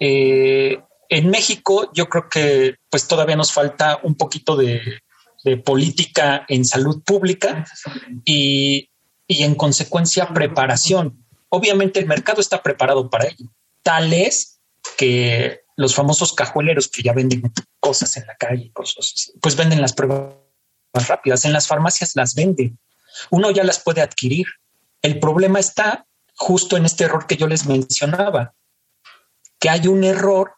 eh, 0.00 0.82
en 1.08 1.30
México 1.30 1.90
yo 1.94 2.08
creo 2.08 2.28
que 2.28 2.76
pues 2.90 3.06
todavía 3.06 3.36
nos 3.36 3.52
falta 3.52 4.00
un 4.02 4.16
poquito 4.16 4.56
de, 4.56 5.00
política 5.62 6.46
en 6.48 6.64
salud 6.64 7.02
pública 7.04 7.66
y, 8.24 8.88
y 9.28 9.42
en 9.42 9.54
consecuencia 9.54 10.28
preparación 10.28 11.23
obviamente 11.54 12.00
el 12.00 12.06
mercado 12.06 12.40
está 12.40 12.62
preparado 12.62 13.08
para 13.08 13.26
ello. 13.26 13.46
Tal 13.82 14.12
es 14.12 14.60
que 14.96 15.60
los 15.76 15.94
famosos 15.94 16.32
cajueleros 16.32 16.88
que 16.88 17.02
ya 17.02 17.12
venden 17.12 17.42
cosas 17.80 18.16
en 18.16 18.26
la 18.26 18.36
calle, 18.36 18.72
cosas, 18.72 19.32
pues 19.40 19.56
venden 19.56 19.80
las 19.80 19.92
pruebas 19.92 20.34
más 20.92 21.08
rápidas. 21.08 21.44
En 21.44 21.52
las 21.52 21.66
farmacias 21.66 22.12
las 22.14 22.34
venden. 22.34 22.78
Uno 23.30 23.50
ya 23.50 23.64
las 23.64 23.80
puede 23.80 24.00
adquirir. 24.00 24.46
El 25.02 25.18
problema 25.18 25.58
está 25.58 26.06
justo 26.36 26.76
en 26.76 26.84
este 26.84 27.04
error 27.04 27.26
que 27.26 27.36
yo 27.36 27.46
les 27.46 27.66
mencionaba, 27.66 28.54
que 29.58 29.70
hay 29.70 29.86
un 29.86 30.04
error 30.04 30.54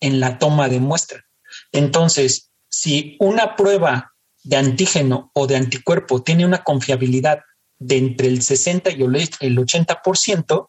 en 0.00 0.20
la 0.20 0.38
toma 0.38 0.68
de 0.68 0.80
muestra. 0.80 1.24
Entonces, 1.72 2.50
si 2.68 3.16
una 3.20 3.56
prueba 3.56 4.14
de 4.42 4.56
antígeno 4.56 5.30
o 5.34 5.46
de 5.46 5.56
anticuerpo 5.56 6.22
tiene 6.22 6.44
una 6.44 6.62
confiabilidad 6.62 7.40
de 7.78 7.96
entre 7.98 8.28
el 8.28 8.42
60 8.42 8.90
y 8.90 9.02
el 9.02 9.56
80%, 9.58 10.68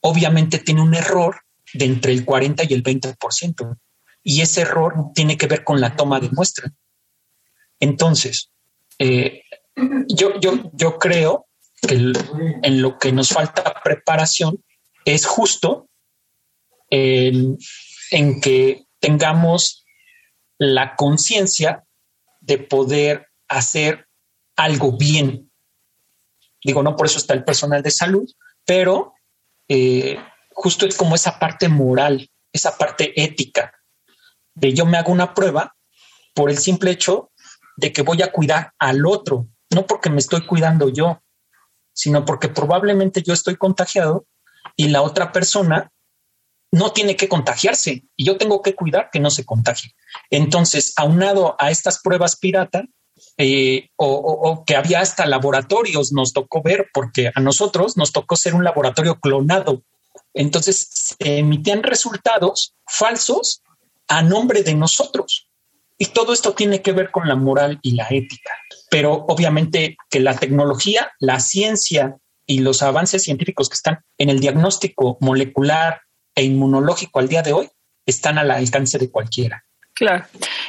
obviamente 0.00 0.58
tiene 0.58 0.82
un 0.82 0.94
error 0.94 1.40
de 1.72 1.86
entre 1.86 2.12
el 2.12 2.24
40 2.24 2.64
y 2.64 2.74
el 2.74 2.82
20%. 2.82 3.78
Y 4.22 4.40
ese 4.40 4.62
error 4.62 4.94
tiene 5.14 5.36
que 5.36 5.46
ver 5.46 5.64
con 5.64 5.80
la 5.80 5.96
toma 5.96 6.20
de 6.20 6.30
muestra. 6.30 6.72
Entonces, 7.80 8.50
eh, 8.98 9.42
yo, 10.08 10.38
yo, 10.40 10.70
yo 10.72 10.98
creo 10.98 11.46
que 11.82 11.94
en 11.94 12.82
lo 12.82 12.98
que 12.98 13.12
nos 13.12 13.30
falta 13.30 13.80
preparación 13.82 14.62
es 15.04 15.26
justo 15.26 15.88
en 16.90 17.58
que 18.40 18.86
tengamos 19.00 19.84
la 20.58 20.94
conciencia 20.94 21.84
de 22.40 22.58
poder 22.58 23.26
hacer 23.48 24.06
algo 24.56 24.96
bien 24.96 25.50
Digo, 26.64 26.82
no 26.82 26.96
por 26.96 27.06
eso 27.06 27.18
está 27.18 27.34
el 27.34 27.44
personal 27.44 27.82
de 27.82 27.90
salud, 27.90 28.28
pero 28.64 29.12
eh, 29.68 30.18
justo 30.50 30.86
es 30.86 30.96
como 30.96 31.14
esa 31.14 31.38
parte 31.38 31.68
moral, 31.68 32.28
esa 32.52 32.76
parte 32.76 33.12
ética 33.22 33.72
de 34.54 34.72
yo 34.72 34.86
me 34.86 34.96
hago 34.96 35.12
una 35.12 35.34
prueba 35.34 35.76
por 36.34 36.50
el 36.50 36.58
simple 36.58 36.90
hecho 36.90 37.30
de 37.76 37.92
que 37.92 38.02
voy 38.02 38.22
a 38.22 38.32
cuidar 38.32 38.72
al 38.78 39.04
otro, 39.04 39.48
no 39.70 39.86
porque 39.86 40.10
me 40.10 40.20
estoy 40.20 40.46
cuidando 40.46 40.88
yo, 40.88 41.22
sino 41.92 42.24
porque 42.24 42.48
probablemente 42.48 43.22
yo 43.22 43.34
estoy 43.34 43.56
contagiado 43.56 44.26
y 44.76 44.88
la 44.88 45.02
otra 45.02 45.32
persona 45.32 45.90
no 46.70 46.92
tiene 46.92 47.16
que 47.16 47.28
contagiarse 47.28 48.04
y 48.16 48.24
yo 48.24 48.36
tengo 48.36 48.62
que 48.62 48.74
cuidar 48.74 49.10
que 49.12 49.20
no 49.20 49.30
se 49.30 49.44
contagie. 49.44 49.94
Entonces, 50.30 50.92
aunado 50.96 51.54
a 51.58 51.70
estas 51.70 52.00
pruebas 52.00 52.36
pirata, 52.36 52.84
eh, 53.36 53.88
o, 53.96 54.64
que 54.66 54.76
había 54.76 55.00
hasta 55.00 55.26
laboratorios, 55.26 56.12
nos 56.12 56.32
tocó 56.32 56.62
ver, 56.62 56.88
porque 56.92 57.30
a 57.34 57.40
nosotros 57.40 57.96
nos 57.96 58.12
tocó 58.12 58.36
ser 58.36 58.54
un 58.54 58.64
laboratorio 58.64 59.18
clonado. 59.18 59.82
Entonces 60.32 60.88
se 60.90 61.38
emitían 61.38 61.82
resultados 61.82 62.74
falsos 62.86 63.62
a 64.08 64.22
nombre 64.22 64.62
de 64.62 64.74
nosotros. 64.74 65.48
Y 65.98 66.06
todo 66.06 66.32
esto 66.32 66.54
tiene 66.54 66.82
que 66.82 66.92
ver 66.92 67.10
con 67.10 67.28
la 67.28 67.36
moral 67.36 67.78
y 67.82 67.92
la 67.92 68.08
ética. 68.10 68.52
Pero 68.90 69.24
obviamente 69.28 69.96
que 70.10 70.20
la 70.20 70.36
tecnología, 70.36 71.12
la 71.18 71.40
ciencia 71.40 72.16
y 72.46 72.60
los 72.60 72.82
avances 72.82 73.22
científicos 73.22 73.68
que 73.68 73.74
están 73.74 74.00
en 74.18 74.28
el 74.28 74.40
diagnóstico 74.40 75.16
molecular 75.20 76.02
e 76.34 76.44
inmunológico 76.44 77.20
al 77.20 77.28
día 77.28 77.42
de 77.42 77.52
hoy 77.52 77.70
están 78.06 78.38
al 78.38 78.50
alcance 78.50 78.98
de 78.98 79.10
cualquiera. 79.10 79.64
Claro. 79.94 80.24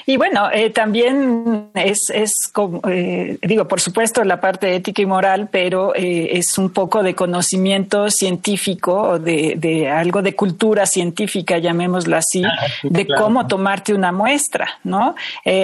Y 0.05 0.17
bueno, 0.17 0.51
eh, 0.53 0.69
también 0.69 1.71
es, 1.73 2.11
es 2.13 2.31
como, 2.53 2.79
eh, 2.87 3.39
digo, 3.41 3.67
por 3.67 3.81
supuesto, 3.81 4.23
la 4.23 4.39
parte 4.39 4.75
ética 4.75 5.01
y 5.01 5.07
moral, 5.07 5.49
pero 5.51 5.95
eh, 5.95 6.37
es 6.37 6.59
un 6.59 6.69
poco 6.69 7.01
de 7.01 7.15
conocimiento 7.15 8.11
científico 8.11 8.93
o 8.93 9.19
de, 9.19 9.55
de 9.57 9.89
algo 9.89 10.21
de 10.21 10.35
cultura 10.35 10.85
científica, 10.85 11.57
llamémoslo 11.57 12.15
así, 12.15 12.43
ah, 12.45 12.55
de 12.83 13.07
cómo 13.07 13.47
tomarte 13.47 13.95
una 13.95 14.11
muestra, 14.11 14.79
¿no? 14.83 15.15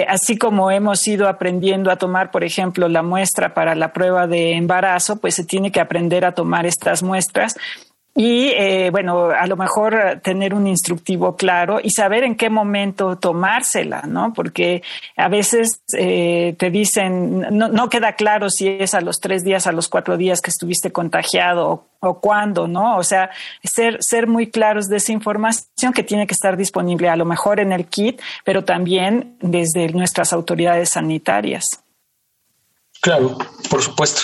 así 0.08 0.36
como 0.36 0.70
hemos 0.70 1.06
ido 1.06 1.28
aprendiendo 1.28 1.90
a 1.90 1.96
tomar, 1.96 2.30
por 2.30 2.42
ejemplo, 2.42 2.88
la 2.88 3.02
muestra 3.02 3.54
para 3.54 3.74
la 3.74 3.92
prueba 3.92 4.26
de 4.26 4.56
embarazo, 4.56 5.20
pues 5.20 5.34
se 5.34 5.44
tiene 5.44 5.70
que 5.70 5.80
aprender 5.80 6.24
a 6.24 6.32
tomar 6.32 6.66
estas 6.66 7.02
muestras 7.02 7.56
y 8.14 8.48
eh, 8.48 8.90
bueno, 8.90 9.30
a 9.30 9.46
lo 9.46 9.56
mejor 9.56 10.20
tener 10.22 10.52
un 10.52 10.66
instructivo 10.66 11.34
claro 11.34 11.80
y 11.82 11.90
saber 11.90 12.24
en 12.24 12.36
qué 12.36 12.50
momento 12.50 13.16
tomársela, 13.16 14.02
¿no? 14.02 14.34
Porque 14.34 14.82
a 15.16 15.28
veces 15.28 15.80
eh, 15.96 16.54
te 16.58 16.70
dicen, 16.70 17.40
no, 17.56 17.68
no, 17.68 17.88
queda 17.88 18.12
claro 18.12 18.50
si 18.50 18.68
es 18.68 18.92
a 18.92 19.00
los 19.00 19.18
tres 19.18 19.44
días, 19.44 19.66
a 19.66 19.72
los 19.72 19.88
cuatro 19.88 20.18
días 20.18 20.42
que 20.42 20.50
estuviste 20.50 20.92
contagiado 20.92 21.70
o, 21.70 21.86
o 22.00 22.20
cuándo, 22.20 22.68
¿no? 22.68 22.98
O 22.98 23.02
sea, 23.02 23.30
ser, 23.64 23.96
ser 24.00 24.26
muy 24.26 24.50
claros 24.50 24.88
de 24.88 24.98
esa 24.98 25.12
información 25.12 25.94
que 25.94 26.02
tiene 26.02 26.26
que 26.26 26.34
estar 26.34 26.58
disponible 26.58 27.08
a 27.08 27.16
lo 27.16 27.24
mejor 27.24 27.60
en 27.60 27.72
el 27.72 27.86
kit, 27.86 28.20
pero 28.44 28.62
también 28.62 29.38
desde 29.40 29.88
nuestras 29.88 30.34
autoridades 30.34 30.90
sanitarias. 30.90 31.82
Claro, 33.00 33.38
por 33.70 33.82
supuesto. 33.82 34.22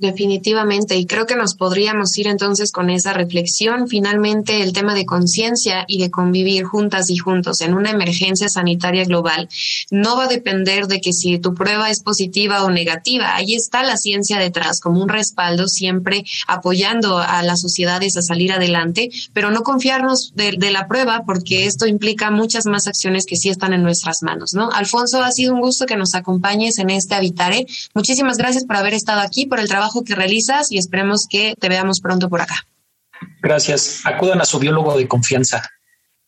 Definitivamente, 0.00 0.96
y 0.96 1.04
creo 1.04 1.26
que 1.26 1.36
nos 1.36 1.54
podríamos 1.54 2.16
ir 2.16 2.26
entonces 2.26 2.72
con 2.72 2.88
esa 2.88 3.12
reflexión. 3.12 3.86
Finalmente, 3.86 4.62
el 4.62 4.72
tema 4.72 4.94
de 4.94 5.04
conciencia 5.04 5.84
y 5.86 6.00
de 6.00 6.10
convivir 6.10 6.64
juntas 6.64 7.10
y 7.10 7.18
juntos 7.18 7.60
en 7.60 7.74
una 7.74 7.90
emergencia 7.90 8.48
sanitaria 8.48 9.04
global 9.04 9.50
no 9.90 10.16
va 10.16 10.24
a 10.24 10.28
depender 10.28 10.86
de 10.86 11.02
que 11.02 11.12
si 11.12 11.38
tu 11.38 11.52
prueba 11.54 11.90
es 11.90 12.02
positiva 12.02 12.64
o 12.64 12.70
negativa. 12.70 13.36
Ahí 13.36 13.54
está 13.54 13.82
la 13.82 13.98
ciencia 13.98 14.38
detrás, 14.38 14.80
como 14.80 15.02
un 15.02 15.10
respaldo, 15.10 15.68
siempre 15.68 16.24
apoyando 16.46 17.18
a 17.18 17.42
las 17.42 17.60
sociedades 17.60 18.16
a 18.16 18.22
salir 18.22 18.52
adelante, 18.52 19.10
pero 19.34 19.50
no 19.50 19.62
confiarnos 19.62 20.32
de, 20.34 20.70
la 20.70 20.88
prueba 20.88 21.24
porque 21.26 21.66
esto 21.66 21.86
implica 21.86 22.30
muchas 22.30 22.64
más 22.64 22.86
acciones 22.86 23.26
que 23.26 23.36
sí 23.36 23.50
están 23.50 23.74
en 23.74 23.82
nuestras 23.82 24.22
manos, 24.22 24.54
¿no? 24.54 24.70
Alfonso, 24.70 25.22
ha 25.22 25.32
sido 25.32 25.52
un 25.52 25.60
gusto 25.60 25.84
que 25.84 25.96
nos 25.96 26.14
acompañes 26.14 26.78
en 26.78 26.88
este 26.88 27.16
Habitare. 27.16 27.66
Muchísimas 27.92 28.38
gracias 28.38 28.64
por 28.64 28.76
haber 28.76 28.94
estado 28.94 29.20
aquí, 29.20 29.44
por 29.44 29.60
el 29.60 29.68
trabajo 29.90 30.04
que 30.04 30.14
realizas 30.14 30.70
y 30.70 30.78
esperemos 30.78 31.26
que 31.28 31.54
te 31.58 31.68
veamos 31.68 32.00
pronto 32.00 32.28
por 32.28 32.40
acá. 32.40 32.66
Gracias. 33.42 34.00
Acudan 34.04 34.40
a 34.40 34.44
su 34.44 34.58
biólogo 34.58 34.96
de 34.96 35.08
confianza. 35.08 35.62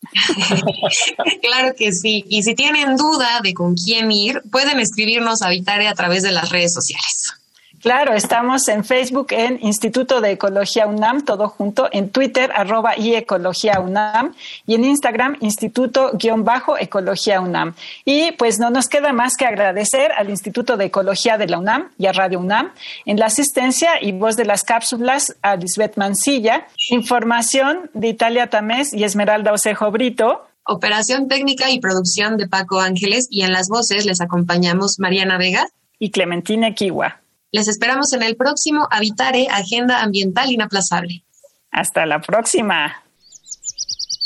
claro 1.41 1.73
que 1.77 1.93
sí. 1.93 2.25
Y 2.27 2.43
si 2.43 2.55
tienen 2.55 2.97
duda 2.97 3.39
de 3.41 3.53
con 3.53 3.75
quién 3.75 4.11
ir, 4.11 4.41
pueden 4.51 4.79
escribirnos 4.79 5.41
a 5.41 5.49
Vitare 5.49 5.87
a 5.87 5.93
través 5.93 6.23
de 6.23 6.31
las 6.31 6.49
redes 6.49 6.73
sociales. 6.73 7.33
Claro, 7.83 8.13
estamos 8.13 8.69
en 8.69 8.85
Facebook 8.85 9.27
en 9.31 9.59
Instituto 9.61 10.21
de 10.21 10.31
Ecología 10.31 10.87
UNAM, 10.87 11.25
todo 11.25 11.49
junto, 11.49 11.89
en 11.91 12.11
Twitter, 12.11 12.49
arroba 12.55 12.97
y 12.97 13.13
Ecología 13.13 13.81
UNAM, 13.81 14.33
y 14.65 14.75
en 14.75 14.85
Instagram, 14.85 15.35
Instituto-Ecología 15.41 17.41
UNAM. 17.41 17.75
Y 18.05 18.31
pues 18.37 18.57
no 18.57 18.69
nos 18.69 18.87
queda 18.87 19.11
más 19.11 19.35
que 19.35 19.45
agradecer 19.45 20.13
al 20.13 20.29
Instituto 20.29 20.77
de 20.77 20.85
Ecología 20.85 21.37
de 21.37 21.47
la 21.47 21.59
UNAM 21.59 21.89
y 21.97 22.05
a 22.05 22.13
Radio 22.13 22.39
UNAM 22.39 22.71
en 23.05 23.19
la 23.19 23.25
asistencia 23.25 24.01
y 24.01 24.13
voz 24.13 24.37
de 24.37 24.45
las 24.45 24.63
cápsulas 24.63 25.35
a 25.41 25.57
Lisbeth 25.57 25.97
Mancilla, 25.97 26.65
información 26.89 27.89
de 27.93 28.07
Italia 28.07 28.49
Tamés 28.49 28.93
y 28.93 29.03
Esmeralda 29.03 29.51
Osejo 29.51 29.91
Brito. 29.91 30.47
Operación 30.65 31.27
técnica 31.27 31.69
y 31.69 31.81
producción 31.81 32.37
de 32.37 32.47
Paco 32.47 32.79
Ángeles 32.79 33.27
y 33.29 33.41
en 33.41 33.51
las 33.51 33.67
voces 33.67 34.05
les 34.05 34.21
acompañamos 34.21 34.99
Mariana 34.99 35.37
Vega 35.37 35.67
y 35.99 36.11
Clementina 36.11 36.73
Kiwa. 36.73 37.22
Les 37.53 37.67
esperamos 37.67 38.11
en 38.13 38.23
el 38.23 38.35
próximo 38.35 38.87
Habitare 38.89 39.47
Agenda 39.47 40.01
Ambiental 40.01 40.51
Inaplazable. 40.51 41.23
Hasta 41.69 42.07
la 42.07 42.19
próxima. 42.19 43.03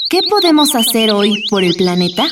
¿Qué 0.09 0.21
podemos 0.29 0.73
hacer 0.75 1.11
hoy 1.11 1.43
por 1.49 1.65
el 1.65 1.75
planeta? 1.75 2.25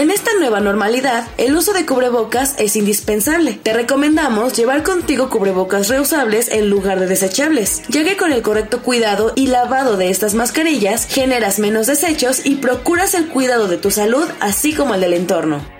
En 0.00 0.10
esta 0.10 0.30
nueva 0.32 0.60
normalidad, 0.60 1.28
el 1.36 1.54
uso 1.54 1.74
de 1.74 1.84
cubrebocas 1.84 2.54
es 2.56 2.74
indispensable. 2.74 3.60
Te 3.62 3.74
recomendamos 3.74 4.56
llevar 4.56 4.82
contigo 4.82 5.28
cubrebocas 5.28 5.88
reusables 5.88 6.48
en 6.48 6.70
lugar 6.70 7.00
de 7.00 7.06
desechables, 7.06 7.82
ya 7.90 8.02
que 8.02 8.16
con 8.16 8.32
el 8.32 8.40
correcto 8.40 8.80
cuidado 8.80 9.34
y 9.36 9.48
lavado 9.48 9.98
de 9.98 10.08
estas 10.08 10.32
mascarillas 10.32 11.04
generas 11.04 11.58
menos 11.58 11.86
desechos 11.86 12.46
y 12.46 12.54
procuras 12.54 13.12
el 13.12 13.28
cuidado 13.28 13.68
de 13.68 13.76
tu 13.76 13.90
salud 13.90 14.26
así 14.40 14.72
como 14.72 14.94
el 14.94 15.02
del 15.02 15.12
entorno. 15.12 15.79